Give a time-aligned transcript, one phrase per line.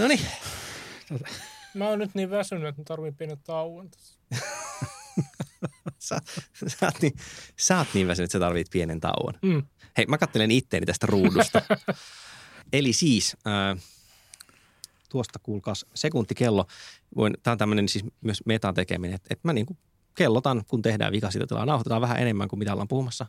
[0.00, 0.20] No niin.
[1.74, 4.18] Mä oon nyt niin väsynyt, että mä tarvitsen pienen tauon tässä.
[5.98, 6.20] sä,
[6.66, 7.12] sä, oot niin,
[7.56, 9.34] sä oot niin väsynyt, että sä tarvit pienen tauon.
[9.42, 9.62] Mm.
[9.96, 11.62] Hei, mä kattelen itteeni tästä ruudusta.
[12.72, 13.82] Eli siis, äh,
[15.08, 16.66] tuosta kuulkaas sekuntikello.
[17.16, 19.78] Voin, tämä on tämmöinen siis myös metan tekeminen, että, että mä niin kuin
[20.14, 21.66] kellotan, kun tehdään vikasitotilaa.
[21.66, 23.26] Nauhoitetaan vähän enemmän kuin mitä ollaan puhumassa.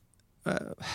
[0.47, 0.87] Äh,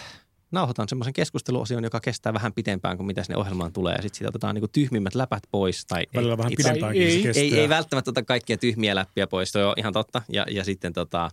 [0.50, 3.94] nauhoitan semmoisen keskusteluosion, joka kestää vähän pitempään kuin mitä sinne ohjelmaan tulee.
[3.94, 5.86] Ja sitten siitä otetaan niin tyhmimmät läpät pois.
[5.86, 7.42] Tai Välillä vähän itse- pidempäänkin ei- se ei- kestää.
[7.42, 10.22] ei, ei välttämättä ota kaikkia tyhmiä läppiä pois, se on ihan totta.
[10.28, 11.30] Ja, ja sitten tota,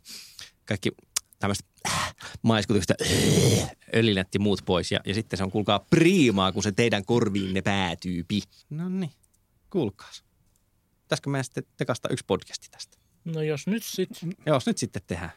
[0.66, 0.92] kaikki
[1.40, 3.72] tämmöistä äh, maiskutuksista äh,
[4.34, 4.92] ja muut pois.
[4.92, 8.42] Ja, ja sitten se on kuulkaa priimaa, kun se teidän korviinne päätyypi.
[8.70, 9.12] No niin,
[9.70, 10.24] kuulkaas.
[11.02, 12.98] Pitäisikö meidän sitten tekasta yksi podcasti tästä?
[13.26, 14.10] No jos nyt sit.
[14.46, 15.32] Jos nyt sitten tehdään.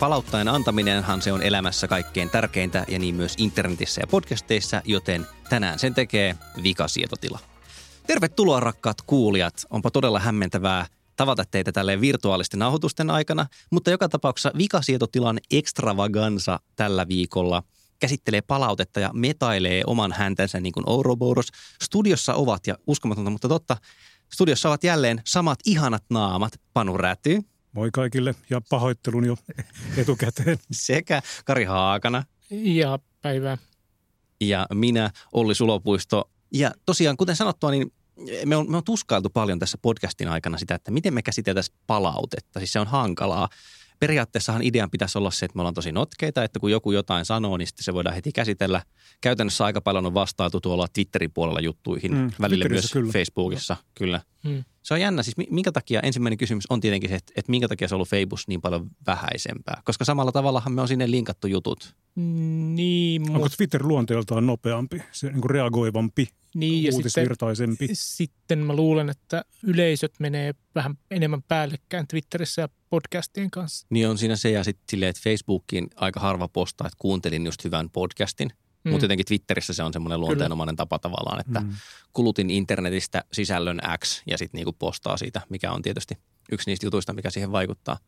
[0.00, 5.78] Palauttain antaminenhan se on elämässä kaikkein tärkeintä ja niin myös internetissä ja podcasteissa, joten tänään
[5.78, 7.38] sen tekee vikasietotila.
[8.06, 9.54] Tervetuloa rakkaat kuulijat.
[9.70, 17.08] Onpa todella hämmentävää tavata teitä tälleen virtuaalisten nauhoitusten aikana, mutta joka tapauksessa vikasietotilan extravaganza tällä
[17.08, 17.62] viikolla
[17.98, 21.48] käsittelee palautetta ja metailee oman häntänsä niin kuin Ouroboros.
[21.82, 23.76] Studiossa ovat, ja uskomatonta, mutta totta,
[24.32, 27.40] studiossa ovat jälleen samat ihanat naamat, Panu Räty
[27.72, 29.36] Moi kaikille ja pahoittelun jo
[29.96, 30.58] etukäteen.
[30.70, 33.58] sekä Kari Haakana Ja päivää.
[34.40, 36.30] ja minä, Olli Sulopuisto.
[36.54, 37.92] Ja tosiaan, kuten sanottua, niin
[38.46, 42.60] me on, me on tuskailtu paljon tässä podcastin aikana sitä, että miten me käsiteltäisiin palautetta.
[42.60, 43.48] Siis se on hankalaa.
[44.00, 47.56] Periaatteessahan idean pitäisi olla se, että me ollaan tosi notkeita, että kun joku jotain sanoo,
[47.56, 48.82] niin sitten se voidaan heti käsitellä.
[49.20, 53.12] Käytännössä aika paljon on vastailtu tuolla Twitterin puolella juttuihin, Mm, välillä myös kyllä.
[53.12, 54.20] Facebookissa, kyllä.
[54.44, 54.64] Mm.
[54.82, 55.22] Se on jännä.
[55.22, 57.96] Siis mi- minkä takia, ensimmäinen kysymys on tietenkin se, että, että minkä takia se on
[57.96, 59.82] ollut Facebook niin paljon vähäisempää.
[59.84, 61.94] Koska samalla tavallahan me on sinne linkattu jutut.
[62.74, 67.88] Niin, Onko mut, Twitter luonteeltaan nopeampi, se niin kuin reagoivampi, niin ja sitten, uutisvirtaisempi?
[67.92, 73.86] sitten mä luulen, että yleisöt menee vähän enemmän päällekkäin Twitterissä ja podcastien kanssa.
[73.90, 77.64] Niin on siinä se ja sitten silleen, että Facebookiin aika harva postaa, että kuuntelin just
[77.64, 78.50] hyvän podcastin.
[78.84, 78.90] Mm.
[78.90, 81.72] Mutta jotenkin Twitterissä se on semmoinen luonteenomainen tapa tavallaan, että mm.
[82.12, 86.14] Kulutin internetistä sisällön X ja sitten niinku postaa siitä, mikä on tietysti
[86.52, 87.98] yksi niistä jutuista, mikä siihen vaikuttaa.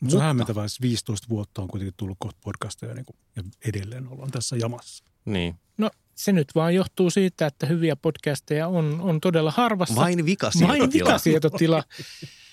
[0.00, 3.42] Mutta se on hämmentävää, että 15 vuotta on kuitenkin tullut kohta podcasteja niin kuin, ja
[3.68, 5.04] edelleen ollaan tässä jamassa.
[5.24, 5.54] Niin.
[5.78, 9.94] No se nyt vaan johtuu siitä, että hyviä podcasteja on, on todella harvassa.
[9.94, 10.78] Vain vikasietotila.
[10.78, 11.82] Vain vikasietotila.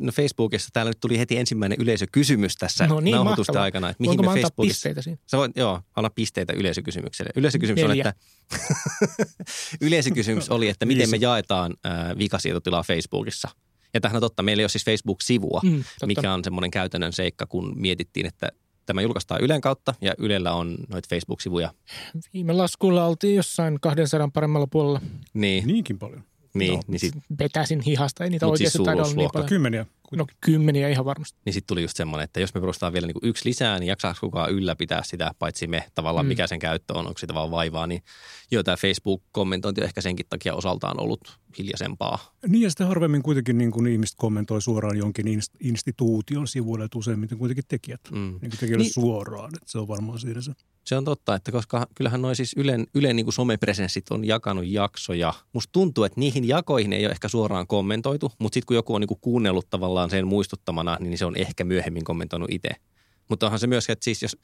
[0.00, 3.64] No Facebookissa täällä nyt tuli heti ensimmäinen yleisökysymys tässä No niin, nauhoitusten mahtavaa.
[3.64, 3.88] aikana.
[3.90, 4.74] Että mihin Voinko me Facebookissa...
[4.74, 5.18] pisteitä siinä?
[5.26, 7.30] Sä voit, joo, anna pisteitä yleisökysymykselle.
[7.36, 8.04] Yleisökysymys Neljä.
[8.04, 8.14] on, että...
[9.86, 13.48] Yleisökysymys oli, että miten me jaetaan äh, vikasietotilaa Facebookissa.
[13.94, 16.06] Ja tähän on totta, meillä ei ole siis Facebook-sivua, Mm, totta.
[16.06, 18.48] mikä on semmoinen käytännön seikka, kun mietittiin, että
[18.86, 21.74] tämä julkaistaan Ylen kautta ja Ylellä on noita Facebook-sivuja.
[22.34, 25.00] Viime laskulla oltiin jossain 200 paremmalla puolella.
[25.34, 26.24] Niin, Niinkin paljon.
[26.54, 29.48] Niin, No, niin sitten Vetäsin hihasta, ei niitä Mut oikeasti siis taida olla niin paljon.
[29.48, 29.86] Kymmeniä.
[30.12, 31.38] No kymmeniä ihan varmasti.
[31.44, 33.88] niin sit tuli just semmoinen, että jos me perustetaan vielä niin kuin yksi lisää, niin
[33.88, 36.28] jaksaako kukaan ylläpitää sitä, paitsi me tavallaan, Mm.
[36.28, 38.02] mikä sen käyttö on, onko sitä vaan vaivaa, niin
[38.50, 42.34] joo, tämä Facebook-kommentointi on ehkä senkin takia osaltaan ollut hiljaisempaa.
[42.48, 46.98] Niin ja sitten harvemmin kuitenkin niin kuin ihmiset kommentoi suoraan jonkin inst- instituution sivuille, että
[46.98, 48.00] useimmiten kuitenkin tekijät.
[48.10, 48.18] Mm.
[48.18, 48.92] Niin kuin tekijöille niin.
[48.92, 50.52] suoraan, että se on varmaan siinä se.
[50.84, 54.66] Se on totta, että koska kyllähän noin siis Ylen, Ylen niin kuin somepresenssit on jakanut
[54.66, 55.34] jaksoja.
[55.52, 59.00] Musta tuntuu, että niihin jakoihin ei ole ehkä suoraan kommentoitu, mutta sitten kun joku on
[59.00, 62.70] niin kuin kuunnellut tavallaan sen muistuttamana, niin se on ehkä myöhemmin kommentoinut itse.
[63.28, 64.36] Mutta onhan se myös, että siis jos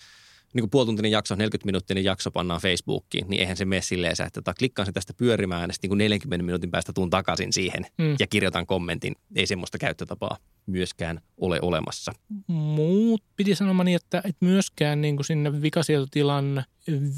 [0.55, 4.31] niin kuin puolituntinen jakso, 40 minuuttinen jakso pannaan Facebookiin, niin eihän se mene silleen, että
[4.31, 7.87] tota, klikkaan sen tästä pyörimään ja sitten niin kuin 40 minuutin päästä tuun takaisin siihen
[7.99, 8.17] Mm.
[8.19, 9.17] ja kirjoitan kommentin.
[9.37, 10.37] Ei semmoista käyttötapaa
[10.67, 12.13] myöskään ole olemassa.
[12.47, 16.65] Muut piti sanomani, että, että myöskään niin kuin sinne vikasietotilan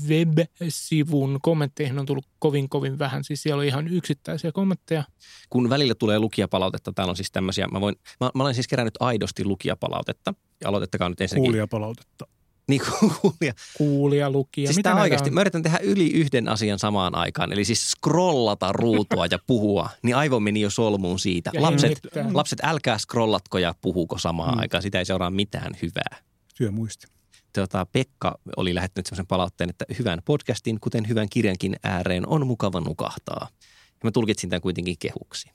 [0.08, 3.24] web-sivun kommentteihin on tullut kovin kovin vähän.
[3.24, 5.04] Siis siellä oli ihan yksittäisiä kommentteja.
[5.50, 8.94] kun välillä tulee lukijapalautetta, täällä on siis tämmöisiä, mä, voin, mä, mä olen siis kerännyt
[9.00, 11.44] aidosti lukijapalautetta, ja aloitettakaa nyt ensinnäkin.
[11.44, 12.26] Kuulijapalautetta.
[12.68, 12.82] Niin
[13.20, 13.52] kuulija.
[13.76, 14.66] Kuulija, lukija.
[14.66, 15.34] Siis mitä tämä oikeasti, on?
[15.34, 20.16] mä yritän tehdä yli yhden asian samaan aikaan, eli siis scrollata ruutua ja puhua, niin
[20.16, 21.50] aivo meni jo solmuun siitä.
[21.54, 22.26] Ja Lapset, hengittää.
[22.32, 24.60] lapset, älkää scrollatko ja puhuko samaan Mm.
[24.60, 26.16] aikaan, sitä ei seuraa mitään hyvää.
[26.56, 27.06] Työmuisti.
[27.52, 32.80] Tota, Pekka oli lähettänyt sellaisen palautteen, että hyvän podcastin, kuten hyvän kirjankin ääreen, on mukava
[32.80, 33.48] nukahtaa.
[33.90, 35.50] Ja mä tulkitsin tämän kuitenkin kehuksi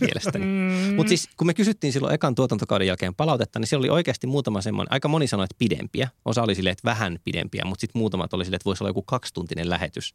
[0.00, 0.44] mielestäni.
[0.44, 4.26] Mm, Mutta siis kun me kysyttiin silloin ekan tuotantokauden jälkeen palautetta, niin siellä oli oikeasti
[4.26, 6.08] muutama semmoinen, aika moni sanoi, että pidempiä.
[6.24, 9.02] Osa oli silleen, että vähän pidempiä, mutta sitten muutamat oli silleen, että voisi olla joku
[9.02, 10.14] kaksituntinen lähetys,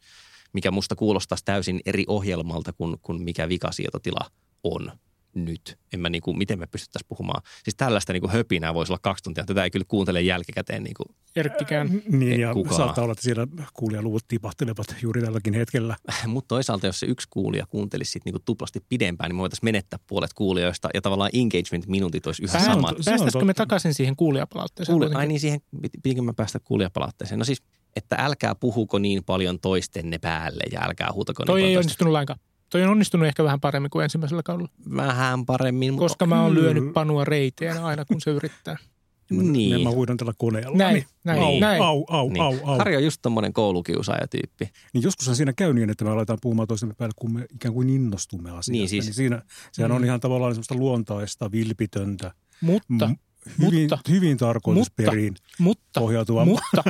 [0.53, 4.31] mikä musta kuulostaisi täysin eri ohjelmalta kuin, kuin mikä vikasietotila
[4.63, 4.91] on
[5.33, 5.77] nyt.
[5.93, 7.41] En mä niinku, miten me pystyttäisiin puhumaan.
[7.63, 9.43] Siis tällaista niinku höpinää voisi olla kaksi tuntia.
[9.43, 10.83] Tätä ei kyllä kuuntele jälkikäteen.
[10.83, 11.03] Niinku.
[11.35, 12.01] Erkkikään.
[12.07, 12.75] Niin, Ei ja kukaan.
[12.75, 15.95] saattaa olla, että siellä kuulijaluvut tipahtelevat juuri tälläkin hetkellä.
[16.27, 19.99] Mutta toisaalta, jos se yksi kuulija kuuntelisi sit niinku tuplasti pidempään, niin me voitaisiin menettää
[20.07, 22.95] puolet kuulijoista ja tavallaan engagement-minuutit olisi yhä on samat.
[23.05, 24.93] Päästäisikö me takaisin siihen kuulijapalautteeseen?
[24.93, 25.17] Kuitenkin?
[25.17, 27.39] ai niin, siihen piti- pitikö mä päästä kuulijapalautteeseen.
[27.39, 27.63] No siis,
[27.95, 32.13] että älkää puhuko niin paljon toistenne päälle ja älkää huutako Toi niin ei paljon onnistunut
[32.13, 32.39] lainkaan.
[32.69, 36.53] Toi on onnistunut ehkä vähän paremmin kuin ensimmäisellä kaudella, Vähän paremmin, mutta koska mä oon
[36.55, 38.77] lyönyt panua reiteen aina, kun se yrittää.
[39.31, 39.71] niin.
[39.71, 40.77] Ja mä huidan tällä koneella.
[40.77, 41.05] Näin, niin.
[41.23, 41.81] näin, au, näin.
[41.81, 42.41] Au, au, niin.
[42.41, 42.77] au, au.
[42.77, 44.69] Harri on just tommonen koulukiusaaja-tyyppi.
[44.93, 47.89] Niin joskushan siinä käy niin, että me aletaan puhumaan toistemme päälle, kun me ikään kuin
[47.89, 48.71] innostumme asiasta.
[48.71, 49.41] Niin siis- niin siinä,
[49.71, 50.05] sehän on Mm.
[50.05, 52.31] ihan tavallaan semmoista luontaista, vilpitöntä,
[52.61, 53.15] Mutta, m-
[53.61, 56.45] hyvin, mutta- hyvin tarkoitusperiin mutta, pohjautuvaa.
[56.45, 56.83] mutta,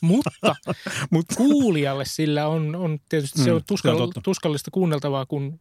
[0.00, 0.30] mutta
[1.10, 4.20] Mutta kuulijalle sillä on, on tietysti se Mm, on se on tuskall- totta.
[4.24, 5.60] tuskallista kuunneltavaa, kun,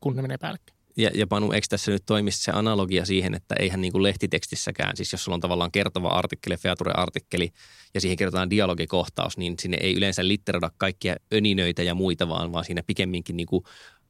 [0.00, 0.78] kun ne menee päällekkäin.
[0.96, 4.96] Ja, ja Panu, eikö tässä nyt toimisi se analogia siihen, että eihän niin kuin lehtitekstissäkään,
[4.96, 7.50] siis jos sulla on tavallaan kertova artikkeli, feature-artikkeli
[7.94, 12.64] ja siihen kerrotaan dialogikohtaus, niin sinne ei yleensä litteroida kaikkia öninöitä ja muita, vaan, vaan
[12.64, 13.64] siinä pikemminkin niin kuin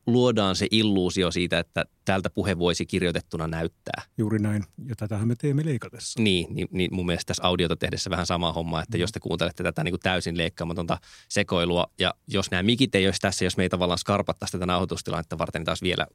[0.07, 4.03] luodaan se illuusio siitä, että tältä puhe voisi kirjoitettuna näyttää.
[4.19, 4.65] juuri näin.
[4.89, 6.23] Ja tätähän me teemme leikatessa.
[6.23, 9.63] Niin, niin, niin mun mielestä tässä audiota tehdessä vähän sama homma, että jos te kuuntelette
[9.63, 13.63] tätä niin kuin täysin leikkaamatonta sekoilua ja jos nämä mikit ei olisi tässä, jos me
[13.63, 16.07] ei tavallaan skarpattaisi tätä nauhoitustilannetta varten, niin taas vielä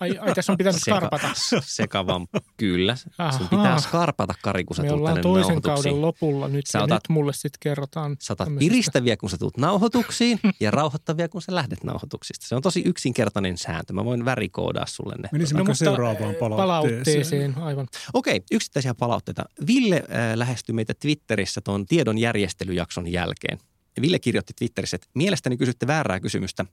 [0.00, 1.30] Ai, ai tässä on pitänyt skarpata.
[1.60, 2.26] sekavan.
[2.56, 2.96] Kyllä,
[3.38, 5.74] sun pitää skarpata Kari, kun sä Me ollaan tänne toisen nauhoituksiin.
[5.74, 8.16] kauden lopulla nyt Sä ja otat- nyt mulle sitten kerrotaan.
[8.20, 12.46] Sä otat piristäviä, kun sä tuut nauhoituksiin ja rauhoittavia, kun sä lähdet nauhoituksista.
[12.48, 13.92] Se on tosi yksinkertainen sääntö.
[13.92, 15.28] Mä voin värikoodaa sulle ne.
[15.32, 16.56] Menisimmekö mutta, seuraavaan palautteeseen?
[16.56, 17.58] palautteeseen.
[17.58, 17.86] Aivan.
[18.14, 19.44] Okei, yksittäisiä palautteita.
[19.66, 20.02] Ville äh,
[20.34, 23.58] lähestyi meitä Twitterissä tuon tiedon järjestelyjakson jälkeen.
[24.00, 26.64] Ville kirjoitti Twitterissä, että mielestäni kysytte väärää kysymystä.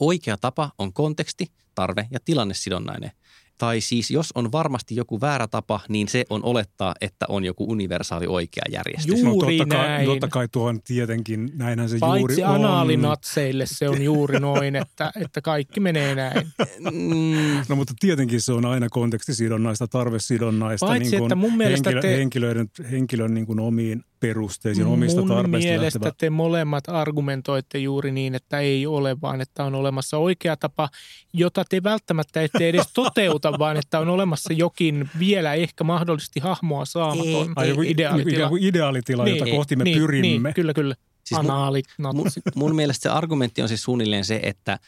[0.00, 1.46] Oikea tapa on konteksti,
[1.78, 3.10] tarve ja tilannesidonnainen.
[3.58, 7.64] Tai siis jos on varmasti joku väärä tapa, niin se on olettaa, että on joku
[7.70, 9.20] universaali oikea järjestys.
[9.22, 9.32] Juu.
[9.32, 10.06] Juuri no, totta kai, näin.
[10.06, 12.54] totta kai tuohon tietenkin, näinhän se juuri Paitsi on.
[12.54, 16.46] anaalinatseille se on juuri noin, että, että kaikki menee näin.
[16.92, 20.86] Mm, No mutta tietenkin se on aina kontekstisidonnaista, tarvesidonnaista.
[20.86, 25.20] Paitsi, niin kuin että mun mielestä henkilö, te- henkilöiden, henkilön niin kuin omiin perusteisiin, omista
[25.20, 26.14] Mun tarpeista mielestä lähtevä.
[26.18, 30.88] te molemmat argumentoitte juuri niin, että ei ole, vaan että on olemassa oikea tapa,
[31.32, 36.84] jota te välttämättä ette edes toteuta, vaan että on olemassa jokin vielä ehkä mahdollisesti hahmoa
[36.84, 38.36] saamaton Ai, joku, ideaalitila.
[38.36, 40.28] ikään kuin ideaalitila, jota kohti me niin, pyrimme.
[40.28, 40.94] Niin, kyllä, kyllä.
[41.24, 44.78] Siis mun- mun, mun mielestä se argumentti on siis suunnilleen se, että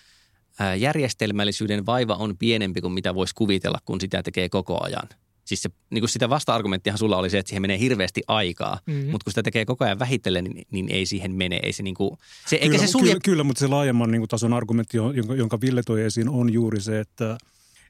[0.78, 5.08] järjestelmällisyyden vaiva on pienempi kuin mitä voisi kuvitella, kun sitä tekee koko ajan.
[5.50, 8.96] Siis se, niin kuin sitä vasta-argumenttihan sulla oli se, että siihen menee hirveästi aikaa, Mhm.
[8.96, 9.10] mm-hmm.
[9.10, 11.60] mutta kun sitä tekee koko ajan vähitellen, niin, niin ei siihen mene.
[11.62, 13.06] Ei se niin kuin, se, eikä kyllä, se sulje...
[13.06, 16.52] kyllä, kyllä, mutta se laajemman niin kuin tason argumentti, jonka, jonka Ville toi esiin, on
[16.52, 17.38] juuri se, että,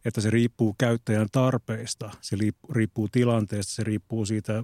[0.04, 2.36] että se riippuu käyttäjän tarpeista, se
[2.70, 4.62] riippuu, tilanteesta, se riippuu siitä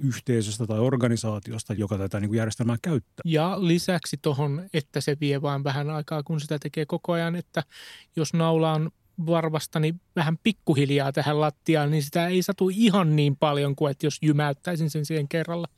[0.00, 3.22] yhteisöstä tai organisaatiosta, joka tätä niin kuin järjestelmää käyttää.
[3.24, 7.62] Ja lisäksi tuohon, että se vie vain vähän aikaa, kun sitä tekee koko ajan, että
[8.16, 8.90] jos naulaan
[9.26, 14.18] varvastani vähän pikkuhiljaa tähän lattiaan, niin sitä ei satu ihan niin paljon kuin, että jos
[14.22, 15.68] jymäyttäisin sen siihen kerralla.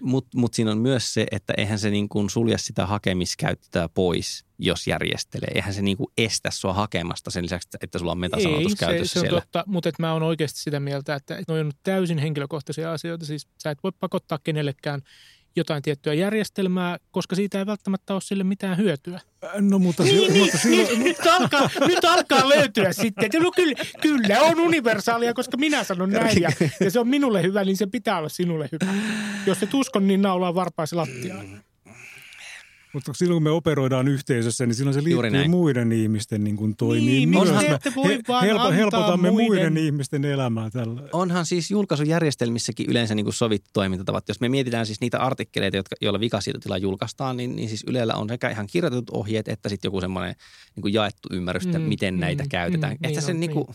[0.00, 4.44] Mutta mut siinä on myös se, että eihän se niin kuin sulje sitä hakemiskäyttöä pois,
[4.58, 5.50] jos järjestelee.
[5.54, 8.76] Eihän se niin kuin estä sua hakemasta sen lisäksi, että sulla on metasanotus ei, se,
[8.76, 9.40] käytössä se on siellä.
[9.40, 13.26] totta, mutta että mä oon oikeasti sitä mieltä, että ne on täysin henkilökohtaisia asioita.
[13.26, 15.02] Siis sä et voi pakottaa kenellekään
[15.56, 19.20] jotain tiettyä järjestelmää, koska siitä ei välttämättä ole sille mitään hyötyä.
[19.60, 24.60] No mutta, niin, mutta silloin, nyt, alkaa, nyt alkaa löytyä sitten, no kyllä, kyllä on
[24.60, 28.28] universaalia, koska minä sanon näin ja, ja se on minulle hyvä, niin se pitää olla
[28.28, 28.92] sinulle hyvä.
[29.46, 31.62] Jos se tuskon, niin naulaa varpaisi lattiaan.
[32.94, 35.50] Mutta silloin kun me operoidaan yhteisössä, niin silloin se Juuri liittyy näin.
[35.50, 37.06] muiden ihmisten niin kuin toimiin.
[37.06, 37.48] Niin, myös.
[37.50, 39.46] miksi Me voi vaan antaa helpotamme muiden...
[39.72, 41.02] muiden- ihmisten elämää tällä.
[41.12, 44.28] Onhan siis julkaisujärjestelmissäkin yleensä niin kuin sovittu toimintatavat.
[44.28, 48.28] Jos me mietitään siis niitä artikkeleita, jotka, joilla vikasiirtotila julkaistaan, niin, niin siis Ylellä on
[48.28, 50.34] sekä ihan kirjoitetut ohjeet, että sitten joku semmoinen
[50.76, 52.92] niin kuin jaettu ymmärrys, että Mm, miten näitä mm, käytetään.
[52.92, 53.66] mm, Että niin se on, niin kuin,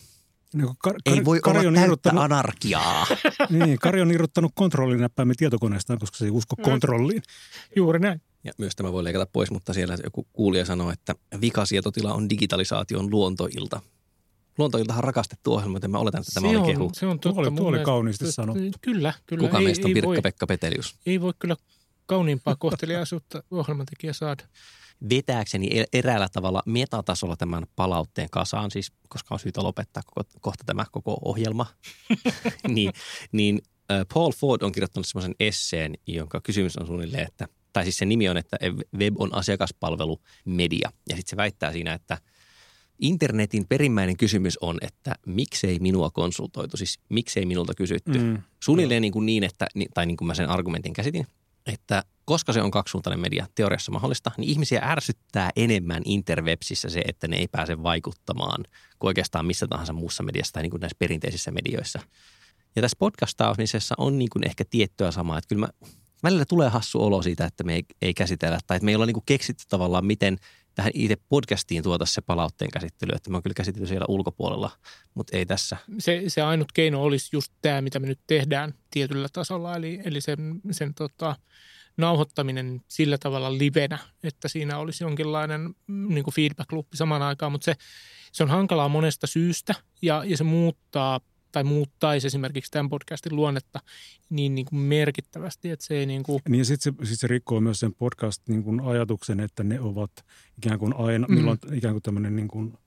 [0.53, 3.07] Niin, kar, Ei voi Kari olla on irrottanut, anarkiaa.
[3.50, 6.63] niin, Kari on irrottanut kontrollinäppäimen tietokoneestaan, koska se ei usko Mm.
[6.63, 7.21] kontrolliin.
[7.75, 8.21] Juuri näin.
[8.44, 13.12] Ja myös tämä voi leikata pois, mutta siellä joku kuulija sanoo, että vikasietotila on digitalisaation
[13.12, 13.82] luontoilta.
[14.58, 16.91] Luontoiltahan on rakastettu ohjelma, joten mä oletan, että tämä se oli on, kehu.
[16.94, 17.41] Se on Tuo totta.
[17.50, 17.86] oli- tuo oli mielestä.
[17.86, 18.63] kauniisti sanottu.
[18.82, 19.41] Kyllä, kyllä.
[19.48, 20.96] Kuka ei, meistä on Pirkka-Pekka Petelius?
[21.06, 21.56] ei voi kyllä
[22.06, 24.44] kauniimpaa kohteliaisuutta ohjelmantekijä saada.
[25.10, 30.63] vetääkseni e- eräällä tavalla metatasolla tämän palautteen kasaan, siis koska on syytä lopettaa koko, kohta
[30.63, 31.65] tämä koko ohjelma,
[32.67, 32.94] niin,
[33.32, 37.98] niin äh, Paul Ford on kirjoittanut semmoisen esseen, jonka kysymys on suunnilleen, että, tai siis
[37.98, 38.57] sen nimi on, että
[38.98, 40.91] web on asiakaspalvelu media.
[41.10, 42.17] Ja sitten se väittää siinä, että
[43.00, 48.19] internetin perimmäinen kysymys on, että miksei minua konsultoitu, siis miksei minulta kysytty.
[48.19, 48.41] Mm.
[48.63, 51.27] Suunnilleen niin, kuin niin että, tai niin kuin mä sen argumentin käsitin,
[51.65, 57.27] että koska se on kaksisuuntainen media teoriassa mahdollista, niin ihmisiä ärsyttää enemmän interwebsissä se, että
[57.27, 58.63] ne ei pääse vaikuttamaan
[59.00, 62.00] kuin oikeastaan missä tahansa muussa mediassa tai niin kuin näissä perinteisissä medioissa.
[62.75, 65.88] Ja tässä podcastaamisessa on niin kuin ehkä tiettyä samaa, että kyllä mä,
[66.24, 69.05] välillä tulee hassu olo siitä, että me ei, ei käsitellä tai että me ei olla
[69.05, 70.38] niin keksitty tavallaan, miten
[70.75, 74.71] tähän itse podcastiin tuota se palautteen käsittely, että me on kyllä käsitelty siellä ulkopuolella,
[75.13, 75.77] mutta ei tässä.
[76.00, 80.21] Se, se ainut keino olisi just tämä, mitä me nyt tehdään tietyllä tasolla, eli, eli
[80.21, 81.36] sen, sen tota,
[81.97, 87.75] nauhoittaminen sillä tavalla livenä, että siinä olisi jonkinlainen mm, niin feedback-luppi samaan aikaan, mutta se,
[88.31, 91.19] se on hankalaa monesta syystä ja, ja se muuttaa
[91.57, 93.79] tai muuttaisi esimerkiksi tämän podcastin luonnetta
[94.29, 97.27] niin, niin kuin merkittävästi, että se ei niin kuin, Niin ja sitten se, sit se
[97.27, 100.11] rikkoo myös sen podcast-ajatuksen, että ne ovat
[100.57, 101.35] ikään kuin aina, mm.
[101.35, 102.77] milloin ikään kuin tämmöinen niin kuin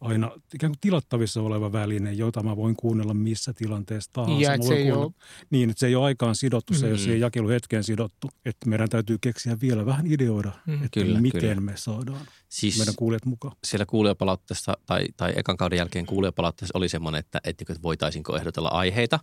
[0.00, 4.42] aina ikään kuin tilattavissa oleva väline, jota mä voin kuunnella missä tilanteessa tahansa.
[4.42, 5.10] ja Mä että se ei ole,
[5.50, 7.02] Niin, että se ei ole aikaan sidottu, se ei ole Mm.
[7.02, 8.28] siihen jakeluhetkeen sidottu.
[8.44, 10.74] Että meidän täytyy keksiä vielä vähän ideoida, Mm.
[10.74, 11.54] että Kyllä, miten kyllä.
[11.60, 13.56] me saadaan Siis meidän kuulijat mukaan.
[13.64, 19.18] siellä kuulijapalautteessa tai, tai ekan kauden jälkeen kuulijapalautteessa oli semmoinen, että, että voitaisiinko ehdotella aiheita.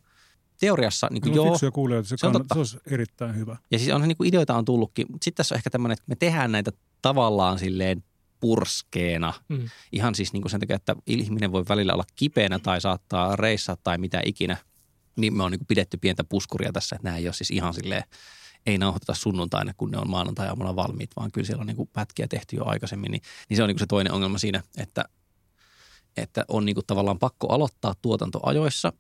[0.60, 2.54] Teoriassa niin kuin No, joo, fiksuja kuulijoita, se, se on kann- totta.
[2.56, 3.58] se olisi erittäin hyvä.
[3.72, 6.04] ja siis onhan niin kuin ideoita on tullutkin, mutta sitten tässä on ehkä tämmöinen, että
[6.08, 8.04] me tehdään näitä tavallaan silleen
[8.40, 9.34] purskeena.
[9.50, 13.36] mm, Ihan siis niin kuin sen takia, että ihminen voi välillä olla kipeänä tai saattaa
[13.36, 14.58] reissaa tai mitä ikinä.
[15.16, 17.74] Niin me on niin kuin pidetty pientä puskuria tässä, että nämä ei ole siis ihan
[17.74, 18.04] silleen,
[18.66, 22.28] ei nauhoiteta sunnuntaina, kun ne on maanantai-aamuna valmiit, vaan kyllä siellä on niin kuin pätkiä
[22.28, 23.12] tehty jo aikaisemmin.
[23.12, 25.06] Niin, niin se on niin kuin se toinen ongelma siinä, että,
[26.18, 28.94] että on niin kuin tavallaan pakko aloittaa tuotanto ajoissa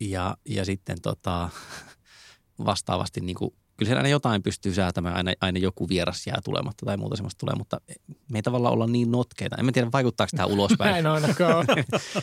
[0.00, 1.50] ja, ja sitten tota,
[2.66, 6.86] vastaavasti niin kuin, kyllä siellä aina jotain pystyy säätämään, aina, aina joku vieras jää tulematta
[6.86, 7.80] tai muuta semmoista tulee, mutta
[8.32, 9.56] me ei tavallaan olla niin notkeita.
[9.56, 10.90] En mä tiedä, vaikuttaako tämä ulospäin.
[10.92, 11.66] näin ainakaan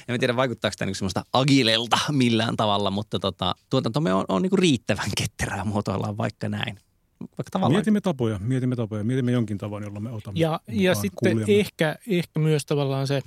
[0.08, 4.42] en mä tiedä, vaikuttaako tämä niin semmoista agilelta millään tavalla, mutta tota, tuotantomme on, on
[4.42, 6.80] niin riittävän ketterää muotoillaan vaikka näin.
[7.20, 7.74] Vaikka tavallaan.
[7.74, 11.60] Mietimme tapoja, mietimme tapoja, mietimme jonkin tavan, jolla me otamme Ja, ja sitten kuulijamme.
[11.60, 13.22] ehkä, ehkä myös tavallaan se,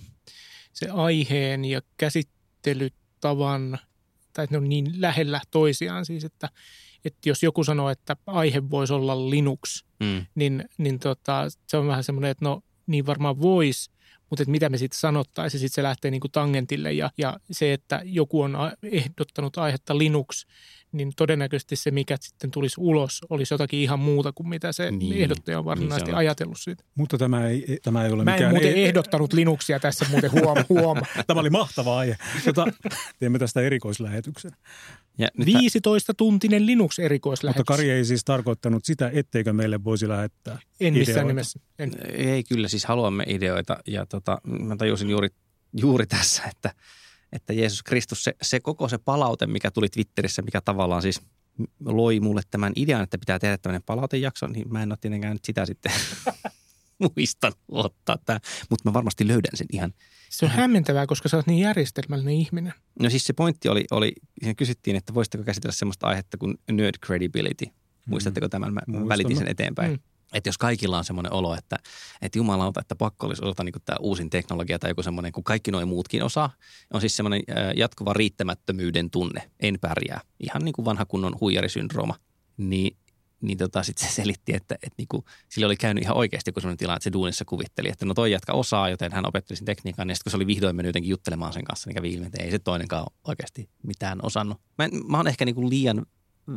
[0.72, 3.78] se aiheen ja käsittelytavan,
[4.32, 6.48] tai että ne on niin lähellä toisiaan siis, että,
[7.06, 10.26] että jos joku sanoo, että aihe voisi olla Linux, Mm.
[10.34, 13.90] niin, niin tota, se on vähän semmoinen, että no niin varmaan voisi,
[14.30, 17.72] mutta että mitä me sitten sanottaisiin, sitten se lähtee niin kuin tangentille ja, ja se,
[17.72, 20.46] että joku on ehdottanut aihetta Linux,
[20.92, 24.98] niin todennäköisesti se, mikä sitten tulisi ulos, olisi jotakin ihan muuta kuin mitä se Niin,
[24.98, 26.18] niin, ehdottaja on varsinaisesti niin se on.
[26.18, 26.84] ajatellut siitä.
[26.94, 28.52] Mutta tämä ei, tämä ei ole Mä en mikään...
[28.52, 30.98] muuten ei, ehdottanut Linuxia tässä muuten huom, huom.
[31.26, 32.16] Tämä oli mahtava aihe.
[32.44, 32.66] Tota,
[33.18, 34.50] teemme tästä erikoislähetyksen.
[35.18, 37.58] Ja nyt 15-tuntinen Linux-erikoislähetys.
[37.58, 41.28] Mutta Kari ei siis tarkoittanut sitä, etteikö meille voisi lähettää en missään ideoita.
[41.28, 41.60] nimessä.
[41.78, 41.92] En.
[42.12, 45.28] Ei kyllä, siis haluamme ideoita ja tota, mä tajusin juuri,
[45.80, 46.74] juuri tässä, että,
[47.32, 51.20] että Jeesus Kristus, se, se koko se palaute, mikä tuli Twitterissä, mikä tavallaan siis
[51.84, 55.44] loi mulle tämän idean, että pitää tehdä tämmöinen palautejakso, niin mä en ole tietenkään nyt
[55.44, 55.92] sitä sitten
[57.16, 59.94] muistanut ottaa tämä, mutta mä varmasti löydän sen ihan.
[60.30, 62.72] Se on hämmentävää, koska sä oot niin järjestelmällinen ihminen.
[63.00, 66.94] No siis se pointti oli, oli siinä kysyttiin, että voisitteko käsitellä semmoista aihetta kuin nerd
[67.06, 67.66] credibility.
[68.06, 68.74] Muistatteko tämän?
[68.74, 69.08] Mä Muistamme.
[69.08, 69.90] välitin sen eteenpäin.
[69.90, 69.96] Mm.
[69.96, 70.02] Mm.
[70.32, 71.76] Että jos kaikilla on semmoinen olo, että,
[72.22, 75.70] että jumalauta, että pakko olisi osata niin tämä uusin teknologia tai joku semmoinen, kun kaikki
[75.70, 76.50] noin muutkin osaa,
[76.92, 77.42] on siis semmoinen
[77.76, 80.20] jatkuva riittämättömyyden tunne, en pärjää.
[80.40, 82.14] Ihan niin kuin vanha kunnon huijarisyndrooma.
[82.56, 82.96] Niin,
[83.46, 86.60] niin tota, sitten se selitti, että, että niin kuin, sillä oli käynyt ihan oikeasti joku
[86.60, 89.64] semmoinen tilanne, että se duunissa kuvitteli, että no toi jatka osaa, joten hän opetteli sen
[89.64, 90.08] tekniikan.
[90.08, 92.42] Ja sitten kun se oli vihdoin mennyt jotenkin juttelemaan sen kanssa, niin kävi ilmi, että
[92.42, 94.60] ei se toinenkaan oikeasti mitään osannut.
[94.78, 96.06] Mä, en, mä oon ehkä niin kuin liian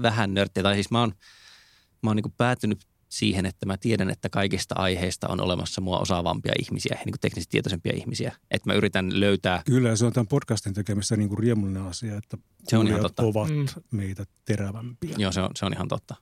[0.01, 1.13] vähän nörttiä, tai siis mä oon,
[2.01, 5.99] mä oon niin kuin päätynyt siihen, että mä tiedän, että kaikista aiheista on olemassa mua
[5.99, 8.35] osaavampia ihmisiä, niin kuin teknisesti tietoisempia ihmisiä.
[8.51, 12.37] Että mä yritän löytää, Kyllä se on tämän podcastin tekemissä niin kuin riemullinen asia, että
[12.67, 13.23] Se on ihan totta.
[13.23, 13.65] ovat Mm.
[13.91, 15.15] meitä terävämpiä.
[15.17, 16.15] joo se on, se on ihan totta.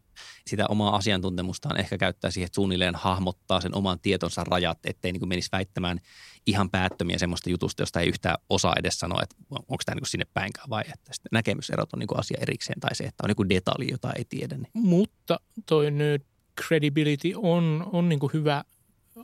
[0.47, 5.19] sitä omaa asiantuntemustaan ehkä käyttää siihen, että suunnilleen hahmottaa sen oman tietonsa rajat, ettei niin
[5.21, 5.99] kuin menisi väittämään
[6.45, 10.09] ihan päättömiä semmoista jutusta, josta ei yhtään osaa edes sanoa, että onko tämä niin kuin
[10.09, 13.29] sinne päinkään vai että sitten näkemyserot on niin kuin asia erikseen tai se, että on
[13.29, 14.57] joku detalji, jota ei tiedä.
[14.57, 14.69] Niin.
[14.73, 16.25] Mutta toi nyt
[16.61, 18.63] credibility on, on niin kuin hyvä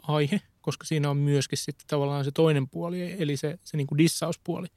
[0.07, 3.97] aihe, koska siinä on myöskin sitten tavallaan se toinen puoli, eli se, se niin kuin
[3.97, 4.67] dissauspuoli.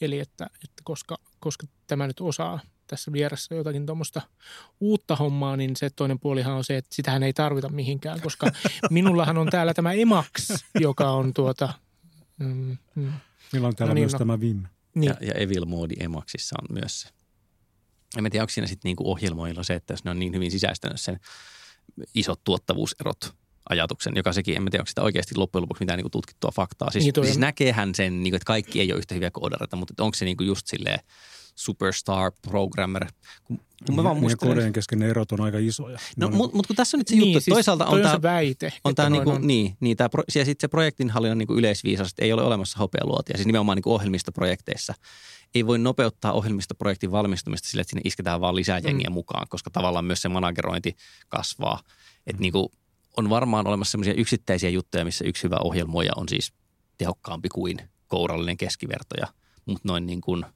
[0.00, 4.22] Eli että, että koska, koska tämä nyt osaa tässä vieressä jotakin tuommoista
[4.80, 8.52] uutta hommaa, niin se toinen puolihan on se, että sitähän ei tarvita mihinkään, koska
[8.90, 10.28] minullahan on täällä tämä Emax,
[10.80, 11.74] joka on tuota...
[12.38, 13.12] Mm, mm.
[13.52, 14.18] Meillä on täällä no niin, myös no.
[14.18, 14.62] tämä Vim.
[14.94, 15.08] Niin.
[15.20, 17.08] Ja, ja Evil Mode Emaxissa on myös se.
[18.18, 21.00] En tiedä, onko siinä sitten niinku ohjelmoilla se, että jos ne on niin hyvin sisäistänyt
[21.00, 21.20] sen
[22.14, 23.34] isot tuottavuuserot
[23.68, 26.90] ajatuksen, joka sekin, en tiedä, onko sitä oikeasti loppujen lopuksi mitään niin tutkittua faktaa.
[26.90, 30.04] Siis, niin siis näkeehän sen, niin kuin, että kaikki ei ole yhtä hyviä koodareita, mutta
[30.04, 31.00] onko se niin kuin just silleen
[31.60, 33.06] superstar programmer.
[33.44, 34.54] Kun, kun mä vaan muistelen...
[34.54, 35.98] kodeen kesken ne erot on aika isoja.
[36.16, 38.22] No, no mutta mut kun tässä on nyt se niin, juttu, siis toisaalta on tämä...
[38.22, 38.72] väite.
[38.84, 39.46] On tämä niinku, on...
[39.46, 43.46] niin, niin tää, ja sitten se projektinhallinnan niinku yleisviisaus, että ei ole olemassa hopealuotia, siis
[43.46, 44.94] nimenomaan niinku ohjelmistoprojekteissa.
[45.54, 49.14] Ei voi nopeuttaa ohjelmistoprojektin valmistumista sillä, että sinne isketään vaan lisää jengiä mm.
[49.14, 50.96] mukaan, koska tavallaan myös se managerointi
[51.28, 51.80] kasvaa.
[52.26, 52.42] Että mm.
[52.42, 52.72] niinku,
[53.16, 56.52] on varmaan olemassa sellaisia yksittäisiä juttuja, missä yksi hyvä ohjelmoija on siis
[56.98, 59.26] tehokkaampi kuin kourallinen keskivertoja,
[59.66, 60.44] mutta noin niin kuin–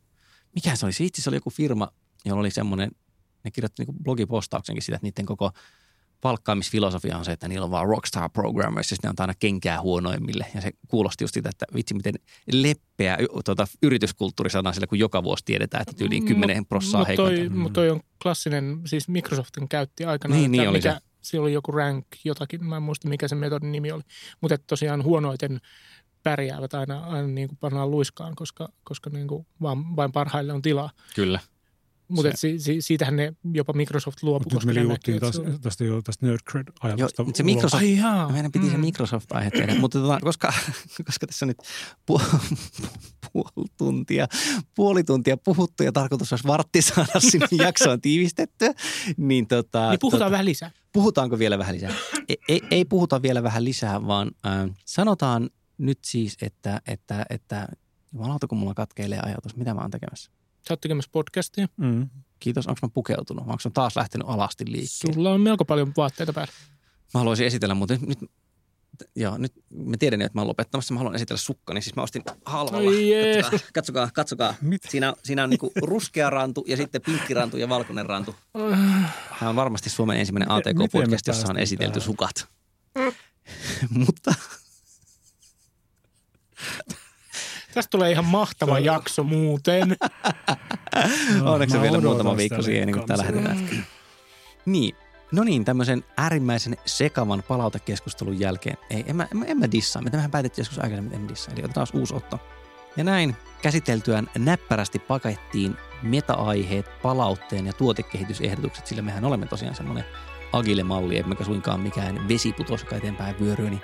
[0.54, 0.92] mikä se oli?
[1.00, 1.88] Itse se oli joku firma,
[2.24, 2.90] jolla oli semmoinen,
[3.44, 5.50] ne kirjoitti niin blogipostauksenkin sitä, että niiden koko
[6.20, 10.46] palkkaamisfilosofia on se, että niillä on vaan rockstar programmers ja ne antaa aina kenkää huonoimmille.
[10.54, 12.14] Ja se kuulosti just sitä, että vitsi miten
[12.52, 17.72] leppeä tuota, yrityskulttuurisana sillä, kun joka vuosi tiedetään, että tyyliin 10 prossaa Mutta toi, mut
[17.72, 20.34] toi on klassinen, siis Microsoftin käytti aikana.
[20.34, 21.00] Niin, niin oli mikä, se.
[21.20, 24.02] Se oli joku rank jotakin, mä en muista mikä se metodin nimi oli.
[24.40, 25.60] Mutta tosiaan huonoiten
[26.24, 30.62] pärjäävät aina, aina niin kuin pannaan luiskaan, koska, koska niin kuin vaan, vain parhaille on
[30.62, 30.90] tilaa.
[31.14, 31.40] Kyllä.
[32.08, 34.52] Mutta si, si, siitähän ne jopa Microsoft luopui.
[34.52, 37.24] Mutta nyt me liuuttiin taas, tästä jo tästä nerdcred-ajatusta.
[37.34, 38.32] se Microsoft, Ai jaa.
[38.32, 38.72] meidän piti mm.
[38.72, 40.52] se Microsoft-aihe tehdä, mutta tota, koska,
[41.06, 41.58] koska tässä on nyt
[42.10, 42.56] pu-
[43.32, 44.26] puoli tuntia,
[44.74, 48.72] puoli tuntia puhuttu ja tarkoitus olisi vartti saada sinne jaksoon tiivistettyä,
[49.16, 50.70] niin, tota, niin puhutaan tota, vähän lisää.
[50.92, 51.92] Puhutaanko vielä vähän lisää?
[52.28, 57.68] Ei, ei, ei puhuta vielä vähän lisää, vaan äh, sanotaan nyt siis, että, että, että
[58.12, 60.30] jumalauta kun mulla katkeilee ajatus, mitä mä oon tekemässä.
[60.68, 61.68] Sä oot tekemässä podcastia.
[61.76, 62.10] Mm.
[62.40, 63.42] Kiitos, onko mä pukeutunut?
[63.42, 65.14] Onko mä taas lähtenyt alasti liikkeelle?
[65.14, 66.52] Sulla on melko paljon vaatteita päällä.
[67.14, 68.30] Mä haluaisin esitellä, mutta nyt, nyt
[69.16, 70.94] Joo, nyt mä tiedän että mä oon lopettamassa.
[70.94, 71.82] Mä haluan esitellä sukkani.
[71.82, 72.90] Siis mä ostin halvalla.
[73.42, 74.10] Katsokaa, katsokaa.
[74.14, 74.54] katsokaa.
[74.88, 78.34] Siinä, siinä on niinku ruskea rantu ja sitten pinkki rantu ja valkoinen rantu.
[79.38, 82.48] Tämä on varmasti Suomen ensimmäinen ATK-podcast, jossa on esitelty sukat.
[84.06, 84.34] Mutta
[87.74, 89.96] Tästä tulee ihan mahtava jakso muuten.
[91.40, 93.86] no, Onneksi vielä muutama viikko siihen, niin kuin tämä lähetetään.
[94.66, 94.96] Niin,
[95.32, 98.76] No niin, tämmöisen äärimmäisen sekavan palautekeskustelun jälkeen.
[98.90, 100.02] Ei, en mä, en, en mä dissaa.
[100.02, 101.54] Me tämähän päätettiin joskus aikaisemmin, en dissaa.
[101.54, 102.40] Eli otetaan uusi otto.
[102.96, 110.04] Ja näin käsiteltyään näppärästi pakettiin meta-aiheet, palautteen ja tuotekehitysehdotukset, sillä mehän olemme tosiaan semmoinen
[110.52, 113.82] agile malli, emmekä suinkaan mikään vesiputos, joka eteenpäin vyöryy, niin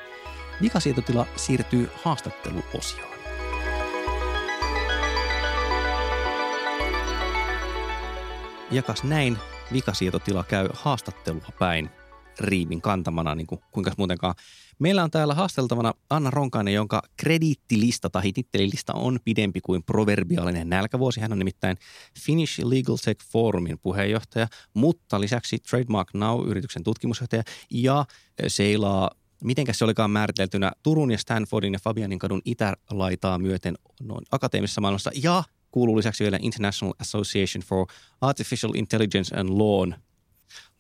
[0.63, 3.11] Vikasietotila siirtyy haastatteluosioon.
[8.71, 9.37] Jakas näin,
[9.73, 11.91] vikasietotila käy haastattelua päin
[12.41, 14.35] riimin kantamana, niin kuin kuinka muutenkaan.
[14.79, 21.21] Meillä on täällä haasteltavana Anna Ronkainen, jonka krediittilista tai tittelilista on pidempi kuin proverbiaalinen nälkävuosi.
[21.21, 21.77] Hän on nimittäin
[22.21, 28.05] Finnish Legal Tech Forumin puheenjohtaja, mutta lisäksi Trademark Now-yrityksen tutkimusjohtaja ja
[28.47, 29.11] seilaa
[29.45, 35.11] mitenkäs se olikaan määriteltynä Turun ja Stanfordin ja Fabianin kadun itälaitaa myöten noin akateemisessa maailmassa
[35.23, 37.87] ja kuuluu lisäksi vielä International Association for
[38.21, 39.93] Artificial Intelligence and Law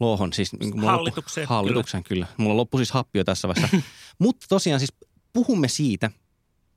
[0.01, 1.45] Lawhon, siis niin hallitukseen.
[1.45, 2.27] Loppu, hallituksen kyllä.
[2.27, 2.37] kyllä.
[2.37, 3.77] Mulla loppui siis happio tässä vaiheessa.
[4.19, 4.93] Mutta tosiaan siis
[5.33, 6.11] puhumme siitä,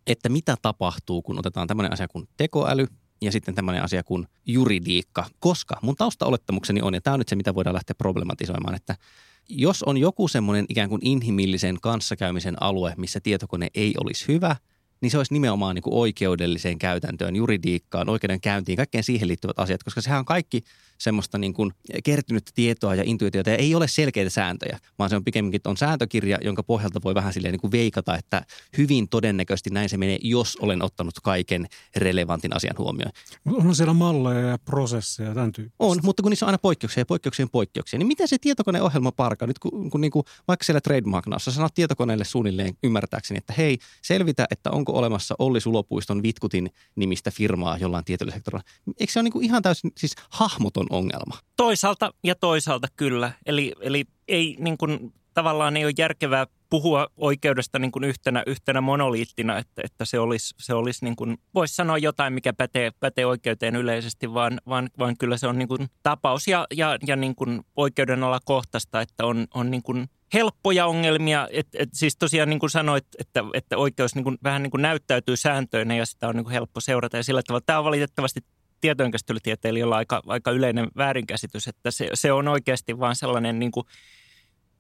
[0.08, 2.88] että mitä tapahtuu, kun otetaan tämmöinen asia kuin tekoäly
[3.22, 5.26] ja sitten tämmöinen asia kuin juridiikka.
[5.40, 8.96] Koska mun taustaolettamukseni on, ja tämä on nyt se, mitä voidaan lähteä problematisoimaan, että–
[9.50, 14.56] jos on joku semmoinen ikään kuin inhimillisen kanssakäymisen alue, missä tietokone ei olisi hyvä–
[15.04, 20.02] niin se olisi nimenomaan niin kuin oikeudelliseen käytäntöön, juridiikkaan, oikeudenkäyntiin, kaikkeen siihen liittyvät asiat, koska
[20.02, 20.64] sehän on kaikki
[20.98, 21.72] semmoista niin kuin
[22.04, 26.38] kertynyttä tietoa ja intuitiota ja ei ole selkeitä sääntöjä, vaan se on pikemminkin on sääntökirja,
[26.42, 28.46] jonka pohjalta voi vähän silleen niin kuin veikata, että
[28.78, 33.12] hyvin todennäköisesti näin se menee, jos olen ottanut kaiken relevantin asian huomioon.
[33.46, 35.84] On siellä malleja ja prosesseja tämän tyyppistä.
[35.84, 39.48] On, mutta kun niissä on aina poikkeuksia ja poikkeuksien poikkeuksia, niin miten se tietokoneohjelma parka
[39.48, 44.46] nyt kun, kun niin kuin, vaikka siellä trademark sanot tietokoneelle suunnilleen ymmärtääkseni, että hei, selvitä,
[44.52, 48.64] että onko olemassa Olli Sulopuiston Vitkutin nimistä firmaa jollain tietyllä sektorilla.
[49.00, 51.38] Eikö se ole niin kuin ihan täysin siis hahmoton ongelma.
[51.58, 53.32] Toisaalta ja toisaalta kyllä.
[53.46, 58.82] Eli, eli ei niin kuin, tavallaan ei ole järkevää puhua oikeudesta niin kuin yhtenä, yhtenä
[58.82, 63.26] monoliittina, että, että se olisi, se olisi niin kuin, voisi sanoa jotain, mikä pätee, pätee
[63.26, 67.36] oikeuteen yleisesti, vaan, vaan, vaan kyllä se on niin kuin tapaus ja, ja, ja niin
[67.36, 71.48] kuin oikeudenalakohtaista, että on, on niin kuin helppoja ongelmia.
[71.52, 74.82] Et, et siis tosiaan niin kuin sanoit, että, että oikeus niin kuin, vähän niin kuin
[74.82, 77.18] näyttäytyy sääntöinä ja sitä on niin kuin helppo seurata.
[77.18, 78.42] Ja sillä tavalla tämä on valitettavasti
[78.84, 83.86] tietojenkäsittelytieteilijöillä aika, aika yleinen väärinkäsitys, että se, se on oikeasti vaan sellainen niin kuin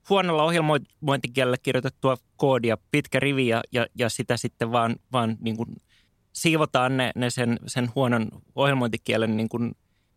[0.09, 5.81] huonolla ohjelmointikielellä kirjoitettua koodia, pitkä rivi ja, ja, ja sitä sitten vaan, vaan niin kuin
[6.33, 9.71] siivotaan ne, ne sen, sen huonon ohjelmointikielen niin kuin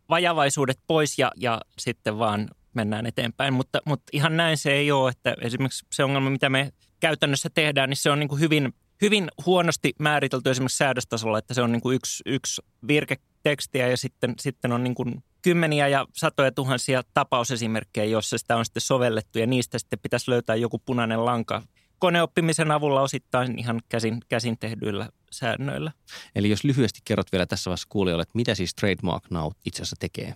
[0.08, 3.54] vajavaisuudet pois ja, ja sitten vaan mennään eteenpäin.
[3.54, 7.88] Mutta, mutta ihan näin se ei ole, että esimerkiksi se ongelma, mitä me käytännössä tehdään,
[7.88, 11.82] niin se on niin kuin hyvin, hyvin huonosti määritelty esimerkiksi säädöstasolla, että se on niin
[11.82, 13.16] kuin yksi, yksi virke
[13.46, 18.64] tekstiä ja sitten, sitten on niin kuin kymmeniä ja satoja tuhansia tapausesimerkkejä, joissa sitä on
[18.64, 21.62] sitten sovellettu ja niistä sitten pitäisi löytää joku punainen lanka
[21.98, 25.92] koneoppimisen avulla osittain ihan käsin, käsin tehdyillä säännöillä.
[26.34, 29.96] Eli jos lyhyesti kerrot vielä tässä vaiheessa kuulijoille, että mitä siis Trademark Now itse asiassa
[30.00, 30.34] tekee?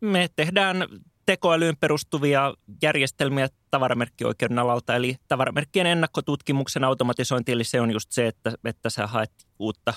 [0.00, 0.86] Me tehdään
[1.26, 8.52] tekoälyyn perustuvia järjestelmiä tavaramerkkioikeuden alalta, eli tavaramerkkien ennakkotutkimuksen automatisointi, eli se on just se, että,
[8.64, 9.94] että sä haet uutta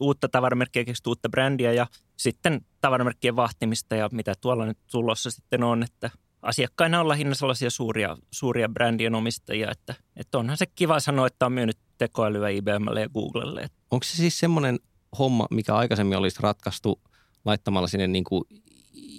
[0.00, 1.86] uutta tavaramerkkiä, uutta brändiä ja
[2.16, 6.10] sitten tavaramerkkien vahtimista ja mitä tuolla nyt tulossa sitten on, että
[6.42, 11.46] asiakkaina on lähinnä sellaisia suuria, suuria brändien omistajia, että, että onhan se kiva sanoa, että
[11.46, 13.70] on myynyt tekoälyä IBMlle ja Googlelle.
[13.90, 14.78] Onko se siis semmoinen
[15.18, 17.00] homma, mikä aikaisemmin olisi ratkaistu
[17.44, 18.44] laittamalla sinne niin kuin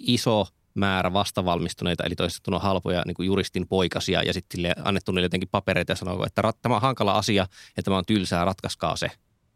[0.02, 5.48] iso määrä vastavalmistuneita, eli toistettuna halpoja niin kuin juristin poikasia ja sitten annettu niille jotenkin
[5.48, 9.10] papereita ja sanoo, että tämä on hankala asia ja tämä on tylsää, ratkaiskaa se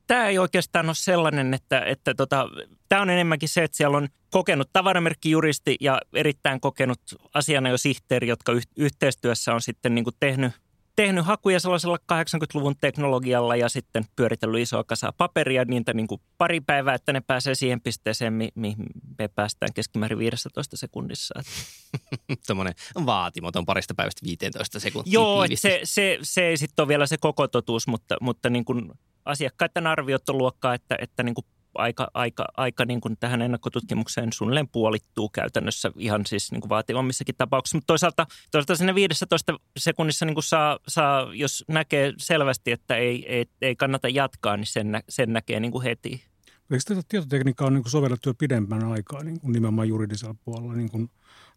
[0.07, 2.49] tämä ei oikeastaan ole sellainen, että, että tota,
[2.89, 7.01] tämä on enemmänkin se, että siellä on kokenut tavaramerkkijuristi ja erittäin kokenut
[7.35, 10.53] asianajosihteeri, jotka yh- yhteistyössä on sitten niin kuin tehnyt,
[10.97, 16.61] tehnyt hakuja sellaisella 80-luvun teknologialla ja sitten pyöritellyt isoa kasaa paperia niitä niin kuin pari
[16.61, 18.77] päivää, että ne pääsee siihen pisteeseen, mihin mi-
[19.19, 21.43] me päästään keskimäärin 15 sekunnissa.
[22.47, 22.75] Tuommoinen
[23.07, 25.13] vaatimaton parista päivästä 15 sekuntia.
[25.13, 28.93] Joo, se, se, se ei sitten ole vielä se koko totuus, mutta, mutta niin kuin
[29.25, 31.47] asiakkaiden arviot on luokkaa, että, että niin kuin
[31.79, 37.35] aika, aika, aika niin kuin tähän ennakkotutkimukseen suunnilleen puolittuu käytännössä ihan siis niin kuin vaativammissakin
[37.39, 37.77] tapauksissa.
[37.77, 43.35] Mutta toisaalta, toisaalta sinne 15 sekunnissa niin kuin saa, saa, jos näkee selvästi, että ei,
[43.35, 46.25] ei, ei kannata jatkaa, niin sen, sen näkee niin kuin heti.
[46.71, 50.75] Eikö tätä tietotekniikkaa on niin kuin sovellettu jo pidempään aikaa niin kuin nimenomaan juridisella puolella,
[50.75, 51.03] niin kuin,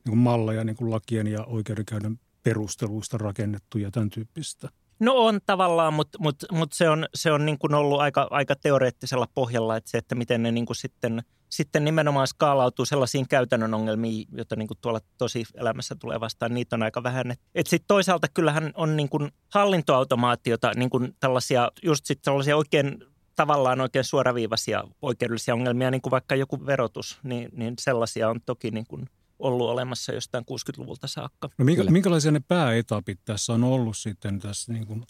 [0.05, 4.69] niin kuin malleja niin kuin lakien ja oikeudenkäynnön perusteluista rakennettu ja tämän tyyppistä?
[5.00, 8.56] No on tavallaan, mutta, mutta, mutta se on, se on niin kuin ollut aika, aika
[8.56, 13.74] teoreettisella pohjalla, että se, että miten ne niin kuin sitten, sitten nimenomaan skaalautuu sellaisiin käytännön
[13.74, 17.34] ongelmiin, joita niin kuin tuolla tosi elämässä tulee vastaan, niitä on aika vähän.
[17.56, 23.04] Et sitten toisaalta kyllähän on niin kuin hallintoautomaatiota, niin kuin tällaisia, just sitten sellaisia oikein
[23.36, 28.72] tavallaan oikein suoraviivaisia oikeudellisia ongelmia, niin kuin vaikka joku verotus, niin, niin sellaisia on toki
[28.72, 31.49] niin kuin ollut olemassa jostain 60-luvulta saakka.
[31.58, 35.04] No minkä, minkälaisia ne pääetapit tässä on ollut sitten tässä niin kuin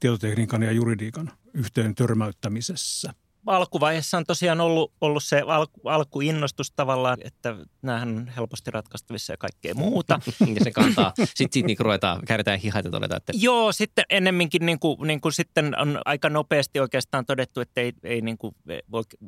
[0.00, 3.14] tietotekniikan ja juridiikan yhteen törmäyttämisessä?
[3.46, 9.36] Alkuvaiheessa on tosiaan ollut, ollut se alku, alkuinnostus tavallaan, että näähän on helposti ratkaistavissa ja
[9.36, 10.20] kaikkea muuta.
[10.54, 11.12] ja se kantaa.
[11.16, 13.32] Sitten sit niinku ruvetaan, kääritään hihat ja todetaan, että...
[13.36, 17.92] Joo, sitten ennemminkin niin kuin, niin kuin sitten on aika nopeasti oikeastaan todettu, että ei,
[18.02, 18.54] ei niin kuin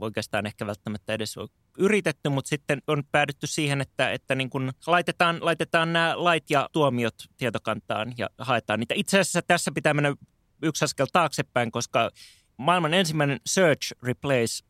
[0.01, 1.49] oikeastaan ehkä välttämättä edes ole
[1.79, 6.69] yritetty, mutta sitten on päädytty siihen, että, että niin kuin laitetaan, laitetaan nämä lait ja
[6.73, 8.95] tuomiot tietokantaan ja haetaan niitä.
[8.97, 10.15] Itse asiassa tässä pitää mennä
[10.63, 12.11] yksi askel taaksepäin, koska
[12.57, 14.65] maailman ensimmäinen search replace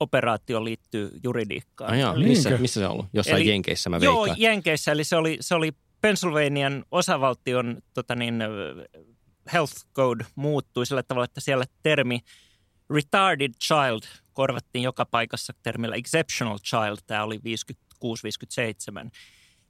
[0.00, 1.92] operaatio liittyy juridiikkaan.
[1.92, 3.06] Ah, joo, missä, missä se on ollut?
[3.12, 4.26] Jossain eli, Jenkeissä mä veikkaan.
[4.26, 4.92] Joo, Jenkeissä.
[4.92, 8.42] Eli se oli, se oli Pennsylvanian osavaltion tota niin,
[9.52, 12.20] health code muuttui sillä tavalla, että siellä termi
[12.90, 16.96] retarded child korvattiin joka paikassa termillä exceptional child.
[17.06, 17.40] Tämä oli
[19.06, 19.10] 56-57.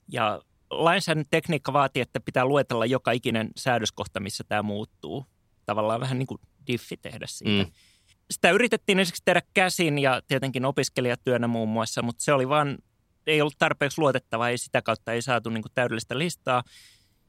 [0.08, 5.26] Ja lainsäädännön tekniikka vaatii, että pitää luetella joka ikinen säädöskohta, missä tämä muuttuu.
[5.66, 7.64] Tavallaan vähän niin kuin diffi tehdä siitä.
[7.64, 7.72] Mm.
[8.30, 12.78] Sitä yritettiin ensiksi tehdä käsin ja tietenkin opiskelijatyönä muun muassa, mutta se oli vaan,
[13.26, 16.62] ei ollut tarpeeksi luotettava, ei sitä kautta ei saatu niin kuin täydellistä listaa.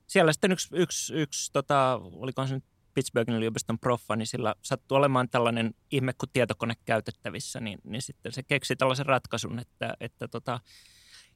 [0.07, 4.97] Siellä sitten yksi, yksi, yksi tota, oliko se nyt Pittsburghin yliopiston proffa, niin sillä sattui
[4.97, 10.27] olemaan tällainen ihme kuin tietokone käytettävissä, niin, niin sitten se keksi tällaisen ratkaisun, että, että
[10.27, 10.59] tota,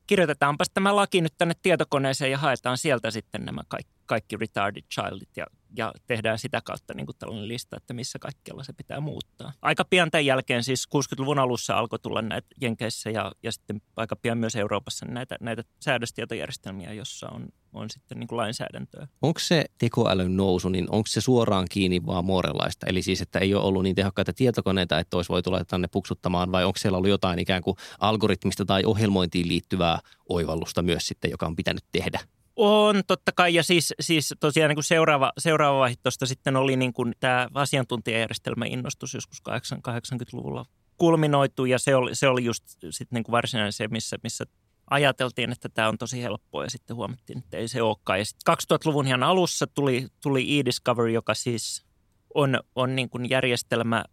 [0.08, 5.38] kirjoitetaanpas tämä laki nyt tänne tietokoneeseen ja haetaan sieltä sitten nämä kaikki, kaikki retarded childit.
[5.38, 5.46] Ja
[5.78, 9.54] ja tehdään sitä kautta niin kuin tällainen lista, että missä kaikkialla se pitää muuttaa.
[9.62, 14.16] Aika pian tämän jälkeen, siis 60-luvun alussa alkoi tulla näitä Jenkeissä ja, ja sitten aika
[14.16, 19.08] pian myös Euroopassa näitä, näitä säädöstietojärjestelmiä, jossa on, on sitten niin kuin lainsäädäntöä.
[19.22, 22.86] Onko se tekoälyn nousu, niin onko se suoraan kiinni vaan Moorelaista?
[22.88, 26.52] Eli siis, että ei ole ollut niin tehokkaita tietokoneita, että olisi voitu laittaa ne puksuttamaan,
[26.52, 31.46] vai onko siellä ollut jotain ikään kuin algoritmista tai ohjelmointiin liittyvää oivallusta myös sitten, joka
[31.46, 32.20] on pitänyt tehdä?
[32.56, 33.54] On totta kai.
[33.54, 37.48] Ja siis, siis tosiaan niin kuin seuraava, seuraava vaihe tuosta sitten oli niin kuin tämä
[37.54, 39.42] asiantuntijajärjestelmä innostus joskus
[39.88, 40.66] 80-luvulla
[40.98, 41.66] kulminoitu.
[41.66, 44.46] Ja se oli, se oli just sitten niin kuin varsinainen se, missä, missä
[44.90, 46.64] ajateltiin, että tämä on tosi helppoa.
[46.64, 48.20] Ja sitten huomattiin, että ei se olekaan.
[48.20, 51.86] Ja sitten 2000-luvun ihan alussa tuli, tuli e-Discovery, joka siis
[52.34, 54.06] on, on niin kuin järjestelmä,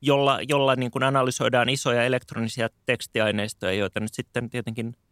[0.00, 4.94] jolla, jolla niin kuin analysoidaan isoja elektronisia tekstiaineistoja, joita nyt sitten tietenkin–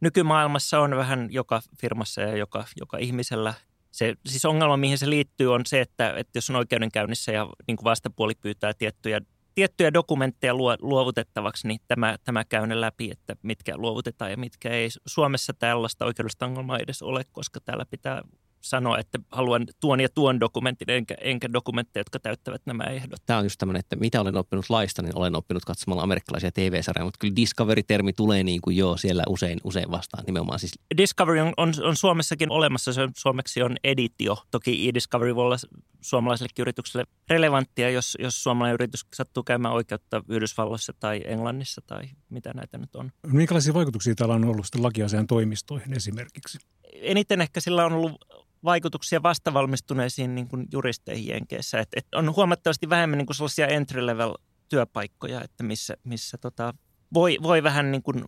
[0.00, 3.54] nykymaailmassa on vähän joka firmassa ja joka, joka ihmisellä.
[3.90, 7.76] Se, siis ongelma, mihin se liittyy, on se, että, että jos on oikeudenkäynnissä ja niin
[7.76, 9.20] kuin vastapuoli pyytää tiettyjä,
[9.54, 14.88] tiettyjä dokumentteja luovutettavaksi, niin tämä, tämä käy läpi, että mitkä luovutetaan ja mitkä ei.
[15.06, 18.22] Suomessa tällaista oikeudellista ongelmaa ei edes ole, koska täällä pitää
[18.60, 23.20] sanoa, että haluan tuon ja tuon dokumentin, enkä, enkä dokumentteja, jotka täyttävät nämä ehdot.
[23.26, 27.04] Tämä on just tämmöinen, että mitä olen oppinut laista, niin olen oppinut katsomalla amerikkalaisia TV-sarjoja,
[27.04, 30.58] mutta kyllä Discovery-termi tulee niin kuin joo siellä usein, usein vastaan nimenomaan.
[30.58, 30.78] Siis...
[30.96, 34.36] Discovery on, on, on Suomessakin olemassa, se suomeksi on editio.
[34.50, 35.56] Toki e-Discovery voi olla
[36.00, 42.52] suomalaiselle yritykselle relevanttia, jos, jos suomalainen yritys sattuu käymään oikeutta Yhdysvalloissa tai Englannissa tai mitä
[42.54, 43.12] näitä nyt on.
[43.26, 46.58] Minkälaisia vaikutuksia täällä on ollut sitten lakiasian toimistoihin esimerkiksi?
[46.92, 48.24] Eniten ehkä sillä on ollut
[48.64, 51.80] vaikutuksia vastavalmistuneisiin niin kuin juristeihin Jenkeissä.
[51.80, 54.34] Et, et on huomattavasti vähemmän niin kuin sellaisia entry-level
[54.68, 56.74] työpaikkoja, että missä, missä tota,
[57.14, 58.24] voi, voi vähän niin kuin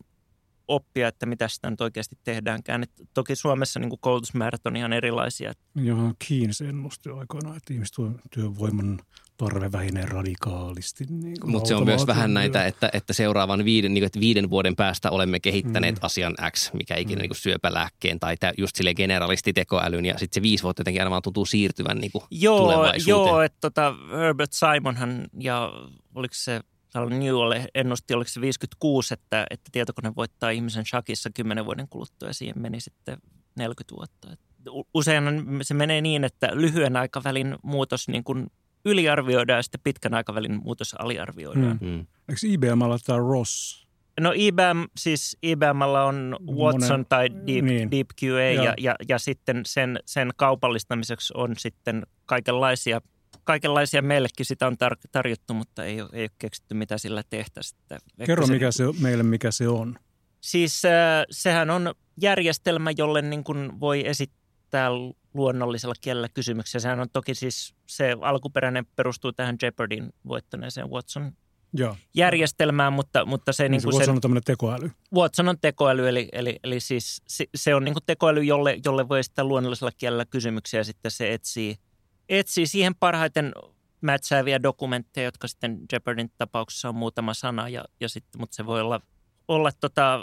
[0.71, 2.83] oppia, että mitä sitä nyt oikeasti tehdäänkään.
[2.83, 5.53] Et toki Suomessa niin kuin koulutusmäärät on ihan erilaisia.
[5.75, 9.01] Joo, Keynes ennusti aikoinaan, että ihmistyövoiman
[9.37, 11.05] tarve vähenee radikaalisti.
[11.09, 14.51] Niin Mutta se on myös vähän näitä, että, että seuraavan viiden, niin kuin, että viiden
[14.51, 16.01] vuoden päästä olemme kehittäneet mm.
[16.03, 17.21] asian X, mikä ikinä mm.
[17.21, 21.11] niin kuin syöpälääkkeen tai tä, just sille generalistitekoälyn ja sitten se viisi vuotta jotenkin aina
[21.11, 25.73] vaan tuntuu siirtyvän niin kuin joo, joo, että tota, Herbert Simonhan ja
[26.15, 26.61] oliko se
[26.94, 32.35] Newell ennusti, oliko se 56, että, että tietokone voittaa ihmisen shakissa 10 vuoden kuluttua ja
[32.35, 33.18] siihen meni sitten
[33.57, 34.29] 40 vuotta.
[34.94, 35.24] Usein
[35.62, 38.46] se menee niin, että lyhyen aikavälin muutos niin kuin
[38.85, 41.79] yliarvioidaan ja sitten pitkän aikavälin muutos aliarvioidaan.
[41.81, 41.88] Mm.
[41.88, 42.07] Mm.
[42.29, 43.87] Eikö IBMllä tämä Ross?
[44.20, 47.90] No IBM, siis IBMllä on Watson Monen, tai Deep, niin.
[47.90, 53.00] Deep QA ja, ja, ja, ja sitten sen, sen kaupallistamiseksi on sitten kaikenlaisia,
[53.51, 57.81] kaikenlaisia meillekin sitä on tar- tarjottu, mutta ei ole, ei ole keksitty mitä sillä tehtäisiin.
[58.27, 59.97] Kerro se, mikä se, meille, mikä se on.
[60.41, 60.93] Siis äh,
[61.31, 64.91] sehän on järjestelmä, jolle niin kuin voi esittää
[65.35, 66.81] luonnollisella kielellä kysymyksiä.
[66.81, 71.33] Sehän on toki siis, se alkuperäinen perustuu tähän Jeopardin voittaneeseen Watson
[71.73, 71.97] Joo.
[72.15, 73.63] järjestelmään, mutta, mutta se...
[73.63, 74.91] Niin, niin kuin Watson sen, on tämmöinen tekoäly.
[75.15, 79.09] Watson on tekoäly, eli, eli, eli siis se, se on niin kuin tekoäly, jolle, jolle
[79.09, 81.77] voi esittää luonnollisella kielellä kysymyksiä ja sitten se etsii,
[82.31, 83.53] etsii siihen parhaiten
[84.01, 88.81] mätsääviä dokumentteja, jotka sitten Jeopardin tapauksessa on muutama sana, ja, ja sitten, mutta se voi
[88.81, 89.01] olla,
[89.49, 90.21] olla tota,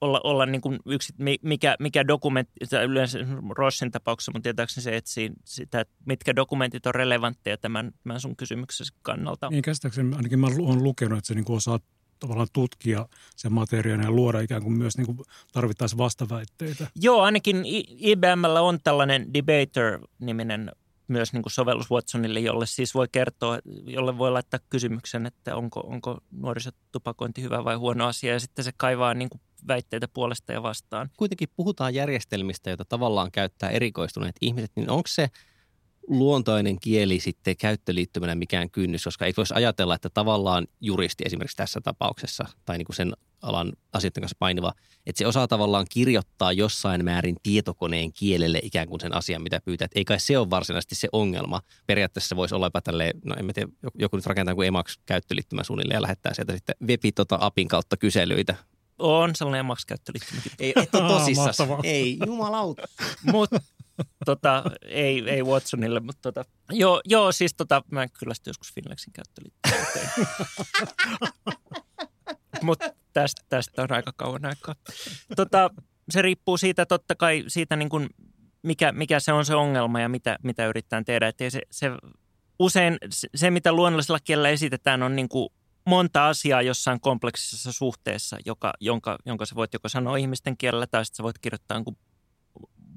[0.00, 2.52] olla, olla niin kuin yksi, mikä, mikä dokumentti,
[2.84, 3.18] yleensä
[3.50, 8.94] Rossin tapauksessa mun tietääkseni se etsii sitä, mitkä dokumentit on relevantteja tämän, tämän sun kysymyksesi
[9.02, 9.48] kannalta.
[9.50, 11.78] Niin käsittääkseni ainakin mä olen lukenut, että se niin osaa
[12.18, 15.18] tavallaan tutkia sen materiaalin ja luoda ikään kuin myös niin kuin
[15.52, 16.86] tarvittaisiin vastaväitteitä.
[16.94, 17.62] Joo, ainakin
[17.98, 20.72] IBMllä on tällainen Debater-niminen
[21.12, 25.80] myös niin kuin sovellus Watsonille, jolle siis voi kertoa, jolle voi laittaa kysymyksen, että onko,
[25.80, 30.62] onko nuorisotupakointi hyvä vai huono asia, ja sitten se kaivaa niin kuin väitteitä puolesta ja
[30.62, 31.10] vastaan.
[31.16, 35.30] Kuitenkin puhutaan järjestelmistä, joita tavallaan käyttää erikoistuneet ihmiset, niin onko se
[36.08, 41.80] luontoinen kieli sitten käyttöliittymänä mikään kynnys, koska ei voisi ajatella, että tavallaan juristi esimerkiksi tässä
[41.80, 43.12] tapauksessa tai niin kuin sen
[43.42, 44.72] alan asioiden kanssa painiva,
[45.06, 49.88] että se osaa tavallaan kirjoittaa jossain määrin tietokoneen kielelle ikään kuin sen asian, mitä pyytää.
[49.94, 51.60] Ei kai se ole varsinaisesti se ongelma.
[51.86, 55.96] Periaatteessa voisi olla jopa tälleen, no en tiedä, joku nyt rakentaa kuin Emacs käyttöliittymä suunnilleen
[55.96, 58.54] ja lähettää sieltä sitten webi tota apin kautta kyselyitä
[58.98, 60.52] on sellainen Emacs-käyttöliittymäkin.
[60.58, 61.56] Ei, et ole tosissas.
[61.82, 62.82] ei, jumalauta.
[63.32, 63.60] Mutta
[64.24, 69.12] tota, ei, ei Watsonille, mutta tota, joo, joo, siis tota, mä kyllä sitten joskus Finlexin
[69.12, 69.86] käyttöliittymään.
[72.62, 74.74] mutta tästä, tästä on aika kauan aikaa.
[75.36, 75.70] Tota,
[76.10, 78.08] se riippuu siitä totta kai siitä, niin kuin,
[78.62, 81.28] mikä, mikä se on se ongelma ja mitä, mitä yritetään tehdä.
[81.28, 81.90] Että se, se,
[82.58, 82.98] usein
[83.34, 85.48] se, mitä luonnollisella kielellä esitetään, on niin kuin
[85.86, 91.04] monta asiaa jossain kompleksisessa suhteessa, joka, jonka, jonka sä voit joko sanoa ihmisten kielellä tai
[91.04, 91.82] sitten sä voit kirjoittaa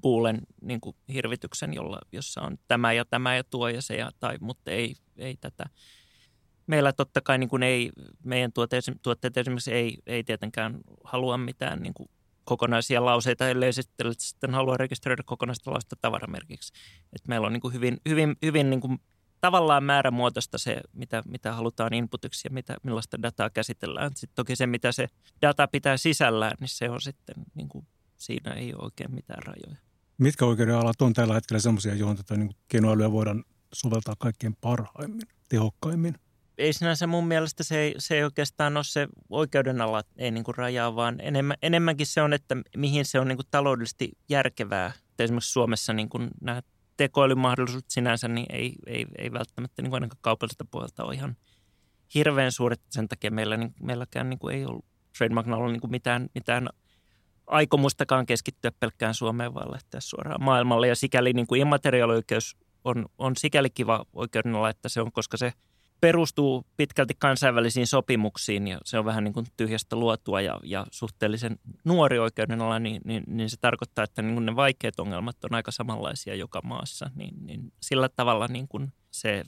[0.05, 4.11] Googlen niin kuin hirvityksen, jolla, jossa on tämä ja tämä ja tuo ja se, ja,
[4.19, 5.65] tai, mutta ei, ei tätä.
[6.67, 7.91] Meillä totta kai niin kuin ei,
[8.23, 12.09] meidän tuotteet, tuotteet esimerkiksi ei, ei tietenkään halua mitään niin kuin
[12.43, 16.73] kokonaisia lauseita, ellei sitten, sitten halua rekisteröidä kokonaista lausetta tavaramerkiksi.
[17.13, 18.97] Et meillä on niin kuin hyvin, hyvin, hyvin niin kuin
[19.41, 24.11] tavallaan määrämuotoista se, mitä, mitä halutaan inputiksi ja mitä, millaista dataa käsitellään.
[24.15, 25.07] Sitten toki se, mitä se
[25.41, 27.87] data pitää sisällään, niin se on sitten, niin kuin,
[28.17, 29.84] siinä ei ole oikein mitään rajoja.
[30.17, 36.15] Mitkä oikeudenalat on tällä hetkellä sellaisia, johon tätä niin keinoälyä voidaan soveltaa kaikkein parhaimmin, tehokkaimmin?
[36.57, 40.55] Ei sinänsä mun mielestä se ei, se ei oikeastaan ole se oikeudenala, ei niin kuin
[40.55, 44.91] rajaa, vaan enemmän, enemmänkin se on, että mihin se on niin kuin taloudellisesti järkevää.
[45.19, 46.61] Esimerkiksi Suomessa niin kuin nämä
[46.97, 51.35] tekoälymahdollisuudet sinänsä niin ei, ei, ei välttämättä niin kuin ainakaan kaupalliselta puolelta ole ihan
[52.15, 52.81] hirveän suuret.
[52.89, 54.85] Sen takia meillä, niin, meilläkään niin kuin ei ollut
[55.17, 56.69] trademarkilla niin kuin mitään, mitään
[57.47, 60.87] aikomustakaan keskittyä pelkkään Suomeen, vaan lähteä suoraan maailmalle.
[60.87, 65.53] Ja sikäli niin kuin immateriaalioikeus on, on sikäli kiva oikeudenala, että se on, koska se–
[66.01, 71.59] perustuu pitkälti kansainvälisiin sopimuksiin ja se on vähän niin kuin tyhjästä luotua ja, ja suhteellisen
[71.83, 75.71] nuori oikeudenala, niin, niin, niin se tarkoittaa, että niin kuin ne vaikeat ongelmat on aika
[75.71, 77.11] samanlaisia joka maassa.
[77.15, 79.43] Niin, niin sillä tavalla niin kuin se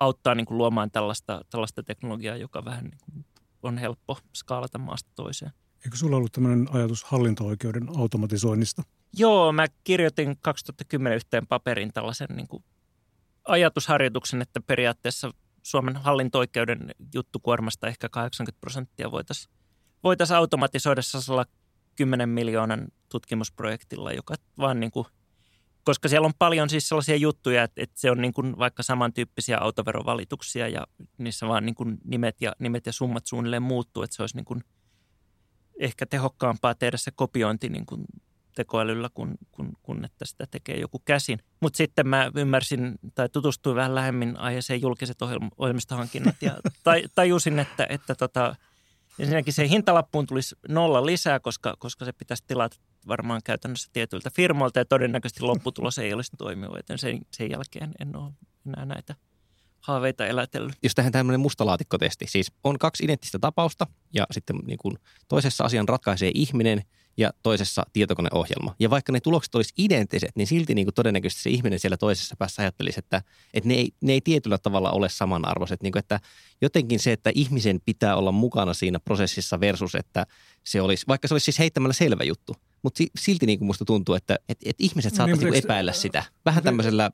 [0.00, 3.24] auttaa niin kuin luomaan tällaista, tällaista teknologiaa, joka vähän niin kuin
[3.62, 5.52] on helppo skaalata maasta toiseen.
[5.84, 8.82] Eikö sulla ollut tämmöinen ajatus hallinto-oikeuden automatisoinnista?
[9.16, 12.64] Joo, mä kirjoitin 2010 yhteen paperin tällaisen niin kuin
[13.44, 15.30] ajatusharjoituksen, että periaatteessa–
[15.68, 19.54] Suomen hallinto-oikeuden juttukuormasta ehkä 80 prosenttia voitaisiin
[20.04, 21.46] voitais automatisoida sellaisella
[21.96, 25.06] 10 miljoonan tutkimusprojektilla, joka vaan niin kuin,
[25.84, 29.58] koska siellä on paljon siis sellaisia juttuja, että, että se on niin kuin vaikka samantyyppisiä
[29.58, 30.86] autoverovalituksia ja
[31.18, 34.44] niissä vaan niin kuin nimet, ja, nimet ja summat suunnilleen muuttuu, että se olisi niin
[34.44, 34.64] kuin
[35.78, 38.04] ehkä tehokkaampaa tehdä se kopiointi niin kuin
[38.54, 41.38] tekoälyllä, kun, kun, kun että sitä tekee joku käsin.
[41.60, 45.18] Mutta sitten mä ymmärsin tai tutustuin vähän lähemmin aiheeseen julkiset
[45.58, 46.56] ohjelmistohankinnat ja
[47.14, 48.56] tajusin, että, että tota,
[49.18, 52.76] ensinnäkin se hintalappuun tulisi nolla lisää, koska, koska se pitäisi tilata
[53.08, 58.16] varmaan käytännössä tietyiltä firmoilta ja todennäköisesti lopputulos ei olisi toimiva, joten sen, sen jälkeen en
[58.16, 58.32] ole
[58.66, 59.14] enää näitä
[59.80, 60.76] haaveita elätellyt.
[60.82, 65.88] Jos tähän tämmöinen mustalaatikkotesti, siis on kaksi identtistä tapausta ja sitten niin kuin toisessa asian
[65.88, 66.82] ratkaisee ihminen–
[67.18, 68.74] ja toisessa tietokoneohjelma.
[68.78, 72.36] Ja vaikka ne tulokset olisi identtiset, niin silti niin kuin todennäköisesti se ihminen siellä toisessa
[72.38, 73.22] päässä ajattelisi, että,
[73.54, 75.82] että ne, ei, ne ei tietyllä tavalla ole samanarvoiset.
[75.82, 76.20] Niin kuin, että
[76.60, 80.26] jotenkin se, että ihmisen pitää olla mukana siinä prosessissa versus, että
[80.64, 84.14] se olisi, vaikka se olisi siis heittämällä selvä juttu, mutta silti niin kuin musta tuntuu,
[84.14, 86.24] että, että, että ihmiset saattaisivat niin, niin epäillä sitä.
[86.44, 87.10] Vähän tämmöisellä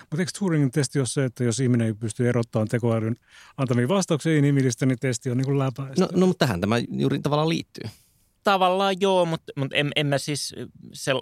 [0.00, 3.16] mutta eikö Turingin testi ole se, että jos ihminen ei pysty erottamaan tekoälyn
[3.56, 6.00] antamia vastauksia inhimillistä, niin testi on niin kuin läpäistä?
[6.04, 7.90] No, no, mutta tähän tämä juuri tavallaan liittyy.
[8.44, 10.54] Tavallaan joo, mutta, mutta en, en mä siis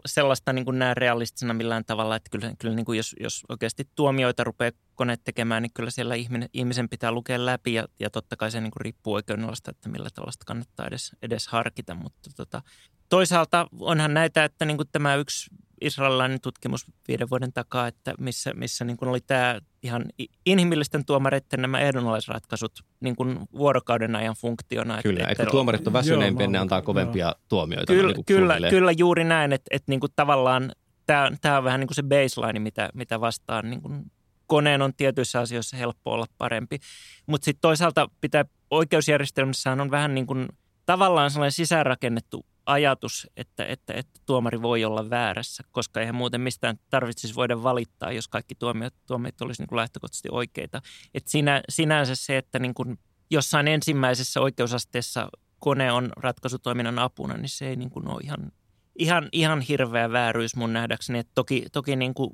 [0.06, 3.88] sellaista niin kuin näe realistisena millään tavalla, että kyllä, kyllä niin kuin jos, jos oikeasti
[3.94, 8.36] tuomioita rupeaa koneet tekemään, niin kyllä siellä ihminen, ihmisen pitää lukea läpi ja, ja totta
[8.36, 12.62] kai se niin kuin riippuu oikeudenalasta, että millä tällaista kannattaa edes, edes harkita, mutta tota,
[13.08, 18.52] toisaalta onhan näitä, että niin kuin tämä yksi israelilainen tutkimus viiden vuoden takaa, että missä,
[18.54, 20.04] missä niin kuin oli tämä ihan
[20.46, 25.02] inhimillisten tuomareiden nämä ehdonalaisratkaisut niin kuin vuorokauden ajan funktiona.
[25.02, 27.34] Kyllä, että, että tuomarit on väsyneempiä, ne antaa kovempia joo.
[27.48, 27.92] tuomioita.
[27.92, 30.72] Kyllä, niin kyllä, kyllä juuri näin, että, että niin kuin tavallaan
[31.06, 34.12] tämä, tämä on vähän niin kuin se baseline, mitä, mitä vastaan niin kuin
[34.46, 36.78] koneen on tietyissä asioissa helppo olla parempi.
[37.26, 40.48] Mutta sitten toisaalta pitää oikeusjärjestelmässään on vähän niin kuin
[40.86, 46.78] tavallaan sellainen sisäänrakennettu ajatus, että, että, että tuomari voi olla väärässä, koska eihän muuten mistään
[46.90, 50.82] tarvitsisi voida valittaa, jos kaikki tuomiot, tuomiot olisi niin kuin lähtökohtaisesti oikeita.
[51.14, 52.98] Et sinä, sinänsä se, että niin kuin
[53.30, 58.52] jossain ensimmäisessä oikeusasteessa kone on ratkaisutoiminnan apuna, niin se ei niin kuin ole ihan,
[58.98, 61.18] ihan, ihan hirveä vääryys mun nähdäkseni.
[61.18, 62.30] Et toki toki niin kuin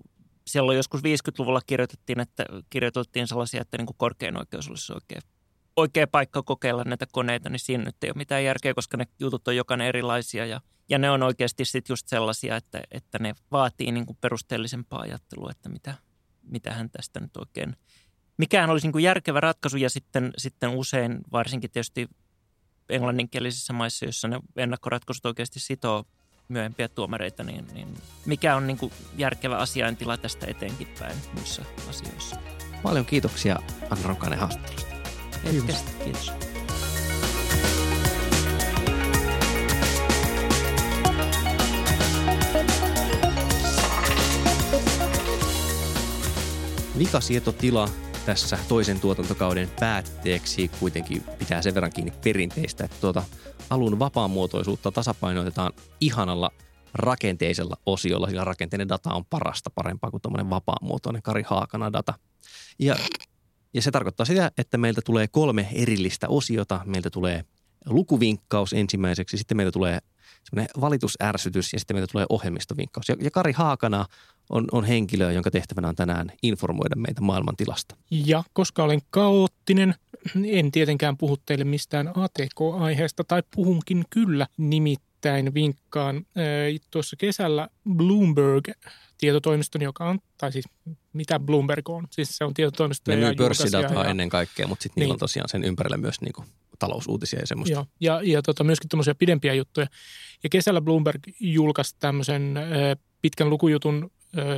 [0.47, 5.23] silloin joskus 50-luvulla kirjoitettiin, että kirjoitettiin sellaisia, että niin kuin korkein oikeus olisi oikein
[5.77, 9.49] oikea paikka kokeilla näitä koneita, niin siinä nyt ei ole mitään järkeä, koska ne jutut
[9.49, 13.93] on jokainen erilaisia ja, ja ne on oikeasti sitten just sellaisia, että, että ne vaatii
[13.93, 15.95] niin kuin perusteellisempaa ajattelua, että mitä,
[16.43, 17.77] mitä hän tästä nyt oikein,
[18.37, 22.09] mikään olisi niin kuin järkevä ratkaisu ja sitten, sitten usein varsinkin tietysti
[22.89, 26.05] englanninkielisissä maissa, joissa ne ennakkoratkaisut oikeasti sitoo
[26.49, 27.95] myöhempiä tuomareita, niin, niin
[28.27, 32.37] mikä on niin kuin järkevä asiaintila tästä eteenkin päin muissa asioissa.
[32.83, 33.59] Paljon kiitoksia
[33.91, 34.92] Anna Ronkainen haastattelusta.
[35.51, 35.85] Kiitos.
[36.05, 36.33] Kiitos.
[46.99, 47.89] Vikasietotila
[48.27, 53.23] tässä toisen tuotantokauden päätteeksi kuitenkin pitää sen verran kiinni perinteistä, että tuota
[53.71, 56.51] alun vapaamuotoisuutta tasapainotetaan ihanalla
[56.95, 62.15] rakenteisella osiolla, sillä rakenteinen data on parasta parempaa kuin tuommoinen vapaamuotoinen Kari Haakana data.
[62.79, 62.97] Ja,
[63.75, 66.81] ja se tarkoittaa sitä, että meiltä tulee kolme erillistä osiota.
[66.85, 67.45] Meiltä tulee
[67.87, 69.99] lukuvinkkaus ensimmäiseksi, sitten meiltä tulee
[70.45, 73.09] semmoinen valitusärsytys ja sitten meiltä tulee ohjelmistovinkkaus.
[73.09, 74.07] Ja, ja Kari Haakana
[74.51, 77.97] on, on henkilö, jonka tehtävänä on tänään informoida meitä maailman tilasta.
[78.11, 79.95] Ja koska olen kaoottinen,
[80.45, 85.12] en tietenkään puhu teille mistään ATK-aiheesta, tai puhunkin kyllä nimittäin
[85.55, 86.17] vinkkaan.
[86.17, 88.69] Äh, tuossa kesällä Bloomberg
[89.19, 90.65] tietotoimiston, joka on, tai siis
[91.13, 93.11] mitä Bloomberg on, siis se on tietotoimisto.
[93.11, 95.05] Ne myy pörssidataa ja, ennen kaikkea, mutta sitten niin.
[95.05, 95.21] niillä on Niin.
[95.21, 96.47] tosiaan sen ympärillä myös niin kuin
[96.79, 97.75] talousuutisia ja semmoista.
[97.75, 99.87] Joo, ja, ja tota, myöskin tämmöisiä pidempiä juttuja.
[100.43, 102.65] Ja kesällä Bloomberg julkaisi tämmöisen äh,
[103.23, 104.11] pitkän lukujutun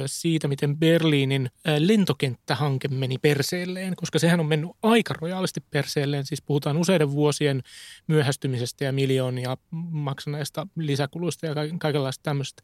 [0.06, 6.26] siitä, miten Berliinin äh, lentokenttähanke meni perseelleen, koska sehän on mennyt aika rojaalisti perseelleen.
[6.26, 7.62] Siis puhutaan useiden vuosien
[8.06, 9.56] myöhästymisestä ja miljoonia
[9.90, 12.62] maksaneista lisäkuluista ja ka- kaikenlaista tämmöistä.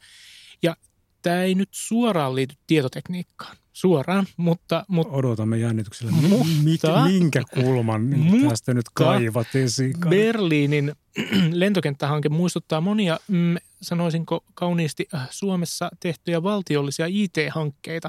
[0.62, 0.76] Ja
[1.22, 8.48] tämä ei nyt suoraan liity tietotekniikkaan, suoraan, mutta, mutta Odotamme jännityksellä, Mutta- minkä kulman mutta-
[8.48, 9.94] tästä nyt kaivat esiin.
[10.08, 10.92] Berliinin
[11.52, 18.08] lentokenttähanke muistuttaa monia, mm, sanoisinko kauniisti, äh, Suomessa tehtyjä valtiollisia IT-hankkeita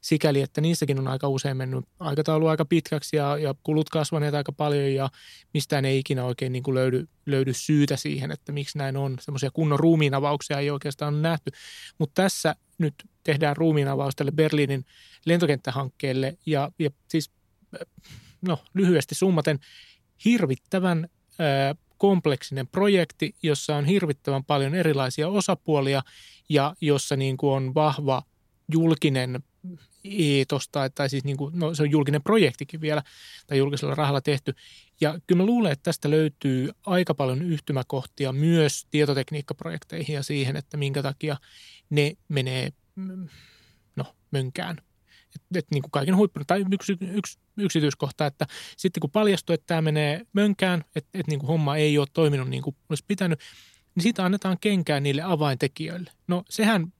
[0.00, 4.52] sikäli, että niissäkin on aika usein mennyt aikataulu aika pitkäksi ja, ja kulut kasvaneet aika
[4.52, 5.10] paljon ja
[5.54, 9.16] mistään ei ikinä oikein niin kuin löydy, löydy syytä siihen, että miksi näin on.
[9.20, 11.50] Semmoisia kunnon ruumiinavauksia ei oikeastaan ole nähty,
[11.98, 14.84] mutta tässä nyt tehdään ruumiinavaus tälle Berliinin
[15.26, 17.30] lentokenttähankkeelle ja, ja siis
[17.74, 18.12] äh,
[18.42, 19.58] no lyhyesti summaten
[20.24, 21.08] hirvittävän
[21.40, 21.74] ö,
[22.04, 26.02] kompleksinen projekti, jossa on hirvittävän paljon erilaisia osapuolia
[26.48, 28.22] ja jossa niin kuin on vahva
[28.72, 29.42] julkinen
[30.04, 33.02] eetos tai, tai siis niin kuin, no, se on julkinen projektikin vielä
[33.46, 34.54] tai julkisella rahalla tehty.
[35.00, 40.76] Ja kyllä mä luulen, että tästä löytyy aika paljon yhtymäkohtia myös tietotekniikkaprojekteihin ja siihen, että
[40.76, 41.36] minkä takia
[41.90, 43.28] ne menee mm,
[43.96, 44.76] no, mönkään
[45.34, 49.66] että et niin kuin kaiken huippuna, tai yksi, yksi yksityiskohta, että sitten kun paljastuu, että
[49.66, 53.40] tämä menee mönkään, että, että niin kuin homma ei ole toiminut niin kuin olisi pitänyt,
[53.94, 56.10] niin siitä annetaan kenkää niille avaintekijöille.
[56.28, 56.92] No sehän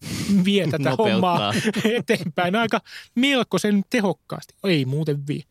[0.44, 1.12] vie tätä Nopeuttaa.
[1.12, 1.52] hommaa
[1.98, 2.80] eteenpäin aika
[3.14, 4.54] melkoisen tehokkaasti.
[4.64, 5.42] Ei muuten vie.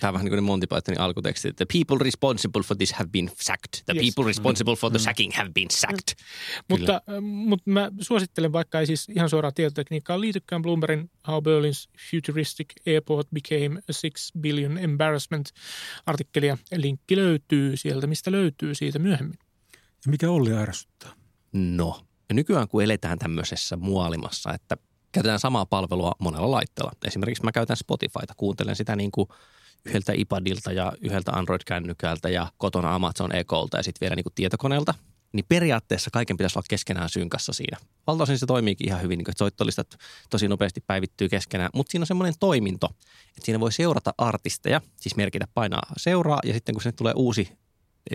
[0.00, 2.92] Tämä on vähän niin kuin ne Monty Pythonin alkuteksti, että the people responsible for this
[2.92, 3.82] have been sacked.
[3.86, 4.04] The Yes.
[4.14, 6.14] people responsible for the sacking have been sacked.
[6.68, 11.90] Mutta, äh, mutta mä suosittelen, vaikka ei siis ihan suoraan tietotekniikkaan liitykään Bloombergin How Berlin's
[12.10, 15.46] Futuristic Airport Became a Six Billion Embarrassment
[16.06, 16.58] artikkelia.
[16.76, 19.38] Linkki löytyy sieltä, mistä löytyy siitä myöhemmin.
[20.04, 21.12] Ja mikä Olli ärsyttää?
[21.52, 24.76] No, ja nykyään kun eletään tämmöisessä muolimassa, että
[25.12, 26.92] käytetään samaa palvelua monella laitteella.
[27.06, 29.28] Esimerkiksi mä käytän Spotifyta, kuuntelen sitä niin kuin
[29.84, 34.94] yhdeltä iPadilta ja yhdeltä Android-kännykältä ja kotona Amazon Ecolta ja sitten vielä niin kuin tietokoneelta.
[35.32, 37.76] Niin periaatteessa kaiken pitäisi olla keskenään synkassa siinä.
[38.06, 39.96] Valtaosin se toimiikin ihan hyvin, niin kuin, että soittolistat
[40.30, 41.70] tosi nopeasti päivittyy keskenään.
[41.74, 42.88] Mutta siinä on semmoinen toiminto,
[43.28, 47.58] että siinä voi seurata artisteja, siis merkitä painaa seuraa ja sitten kun sinne tulee uusi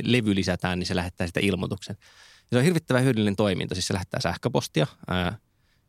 [0.04, 1.98] levy lisätään, niin se lähettää sitä ilmoituksen.
[2.00, 3.76] Ja se on hirvittävän hyödyllinen toiminto.
[3.76, 4.88] Siis se lähettää sähköpostia.
[5.08, 5.38] Ää,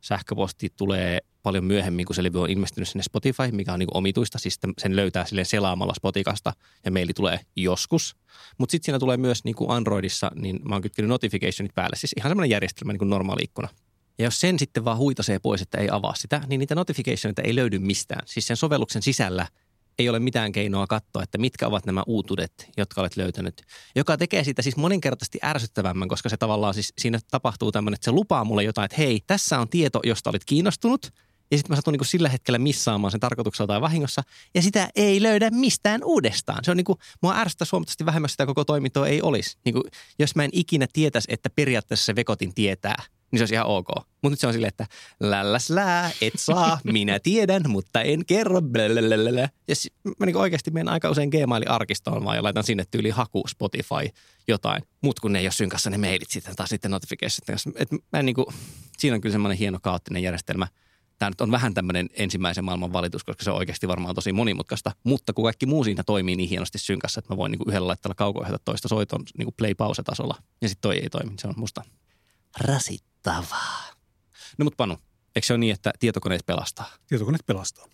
[0.01, 4.39] sähköposti tulee paljon myöhemmin, kun se levy on ilmestynyt sinne Spotify, mikä on niin omituista.
[4.39, 6.53] Siis sen löytää silleen selaamalla Spotikasta
[6.85, 8.15] ja meili tulee joskus.
[8.57, 11.95] Mutta sitten siinä tulee myös niin kuin Androidissa, niin mä oon kytkenyt notificationit päälle.
[11.95, 13.69] Siis ihan semmoinen järjestelmä niin kuin normaali ikkuna.
[14.17, 17.55] Ja jos sen sitten vaan huitasee pois, että ei avaa sitä, niin niitä notificationita ei
[17.55, 18.21] löydy mistään.
[18.25, 19.47] Siis sen sovelluksen sisällä
[19.99, 23.61] ei ole mitään keinoa katsoa, että mitkä ovat nämä uutuudet, jotka olet löytänyt.
[23.95, 28.11] Joka tekee siitä siis moninkertaisesti ärsyttävämmän, koska se tavallaan siis siinä tapahtuu tämmöinen, että se
[28.11, 31.13] lupaa mulle jotain, että hei, tässä on tieto, josta olit kiinnostunut.
[31.51, 34.23] Ja sitten mä satun niin kuin sillä hetkellä missaamaan sen tarkoituksella tai vahingossa.
[34.55, 36.63] Ja sitä ei löydä mistään uudestaan.
[36.63, 39.57] Se on niin kuin, mua ärsyttää huomattavasti vähemmän, sitä koko toimintoa ei olisi.
[39.65, 39.83] Niin kuin,
[40.19, 43.87] jos mä en ikinä tietäisi, että periaatteessa se vekotin tietää, niin se olisi ihan ok.
[43.87, 44.85] Mutta nyt se on silleen, että
[45.19, 48.61] lälläs lää, et saa, minä tiedän, mutta en kerro.
[48.61, 49.49] Blablabla.
[49.67, 53.43] Ja si- mä niin oikeasti menen aika usein Gmail-arkistoon vaan ja laitan sinne tyyli haku
[53.47, 54.09] Spotify
[54.47, 54.83] jotain.
[55.01, 57.69] Mut kun ne ei ole synkassa ne mailit sitten taas sitten notificationit kanssa.
[57.75, 58.45] Et mä en niin kuin,
[58.97, 60.67] siinä on kyllä semmoinen hieno kaoottinen järjestelmä.
[61.19, 64.91] Tämä nyt on vähän tämmöinen ensimmäisen maailman valitus, koska se on oikeasti varmaan tosi monimutkaista.
[65.03, 67.87] Mutta kun kaikki muu siinä toimii niin hienosti synkassa, että mä voin niin kuin yhdellä
[67.87, 70.35] laitteella kauko toista soiton niin play-pause-tasolla.
[70.61, 71.33] Ja sitten toi ei toimi.
[71.39, 71.83] Se on musta
[73.27, 73.93] rasittavaa.
[74.57, 74.97] No mutta Panu,
[75.35, 76.89] eikö se ole niin, että tietokoneet pelastaa?
[77.07, 77.85] Tietokoneet pelastaa.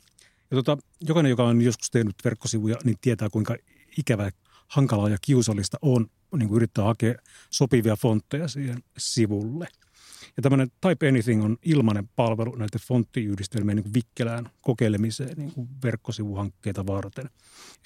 [0.52, 3.56] Ja tota, jokainen, joka on joskus tehnyt verkkosivuja, niin tietää, kuinka
[3.98, 4.30] ikävää,
[4.68, 6.08] hankalaa ja kiusallista on
[6.38, 7.16] niin kuin yrittää hakea
[7.50, 9.68] sopivia fontteja siihen sivulle.
[10.38, 16.88] Ja tämmöinen Type Anything on ilmainen palvelu näiden fonttiyhdistelmien niin vikkelään kokeilemiseen niin kuin verkkosivuhankkeita
[16.88, 17.30] varten.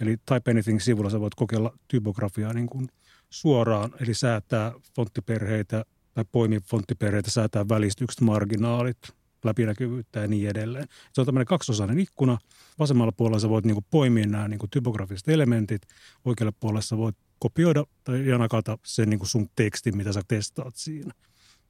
[0.01, 2.89] Eli Type Anything-sivulla sä voit kokeilla typografiaa niin kuin
[3.29, 5.85] suoraan, eli säätää fonttiperheitä,
[6.18, 8.97] tai poimia fonttiperheitä, säätää välistykset, marginaalit,
[9.43, 10.88] läpinäkyvyyttä ja niin edelleen.
[11.13, 12.38] Se on tämmöinen kaksiosainen ikkuna.
[12.80, 15.82] Vasemmalla puolella sä voit niin kuin poimia nämä niin kuin typografiset elementit.
[16.26, 20.76] Oikealla puolella sä voit kopioida tai janakata sen niin kuin sun tekstin, mitä sä testaat
[20.76, 21.13] siinä.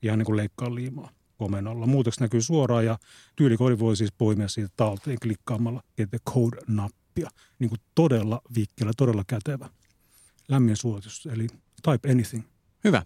[0.01, 1.87] Ihan niin kuin leikkaa liimaa komennolla.
[1.87, 2.97] Muutokset näkyy suoraan ja
[3.35, 7.29] tyylikoodi voi siis poimia siitä talteen klikkaamalla Get the Code-nappia.
[7.59, 9.69] Niin kuin todella vikkelä, todella kätevä.
[10.47, 11.47] Lämmin suositus, eli
[11.83, 12.43] type anything.
[12.83, 13.03] Hyvä.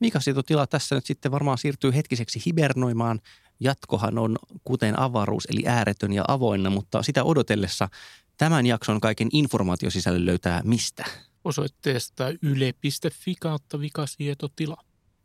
[0.00, 3.20] Mikasietotila tässä nyt sitten varmaan siirtyy hetkiseksi hibernoimaan.
[3.60, 7.88] Jatkohan on kuten avaruus, eli ääretön ja avoinna, mutta sitä odotellessa
[8.36, 11.04] tämän jakson kaiken informaatiosisällön löytää mistä?
[11.44, 14.76] Osoitteesta yle.fi kautta vikasietotila.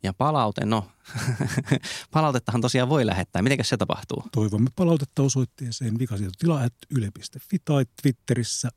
[0.02, 0.90] Ja palaute, no
[2.10, 3.42] palautettahan tosiaan voi lähettää.
[3.42, 4.24] Miten se tapahtuu?
[4.32, 8.68] Toivomme palautetta osoitteeseen vikasietotila.yle.fi tai Twitterissä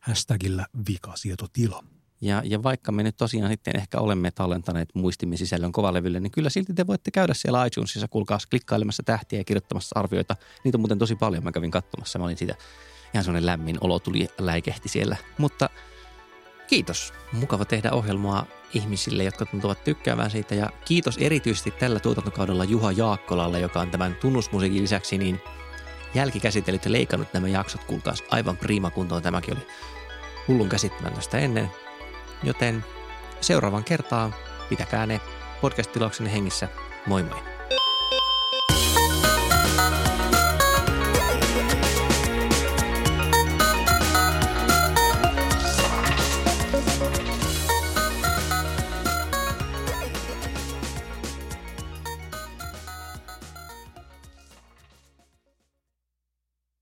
[0.00, 1.84] hashtagillä vikasietotila.
[2.24, 6.50] Ja, ja vaikka me nyt tosiaan sitten ehkä olemme tallentaneet muistimme sisällön kovalevylle, niin kyllä
[6.50, 10.36] silti te voitte käydä siellä iTunesissa, kuulkaa klikkailemassa tähtiä ja kirjoittamassa arvioita.
[10.64, 12.18] Niitä on muuten tosi paljon, mä kävin katsomassa.
[12.18, 12.54] Mä olin siitä
[13.14, 15.16] ihan sellainen lämmin olo tuli läikehti siellä.
[15.38, 15.70] Mutta
[16.66, 17.12] kiitos.
[17.32, 20.54] Mukava tehdä ohjelmaa ihmisille, jotka tuntuvat tykkäävän siitä.
[20.54, 25.40] Ja kiitos erityisesti tällä tuotantokaudella Juha Jaakkolalle, joka on tämän tunnusmusiikin lisäksi niin
[26.14, 27.84] jälkikäsitellyt ja leikannut nämä jaksot.
[27.84, 29.22] Kuulkaas aivan prima kuntoon.
[29.22, 29.66] Tämäkin oli
[30.48, 31.83] hullun käsittämättöstä ennen.
[32.44, 32.84] Joten
[33.40, 34.34] seuraavan kertaan
[34.68, 35.20] pitäkää ne
[35.60, 36.68] podcast-tilauksenne hengissä.
[37.06, 37.53] Moi moi!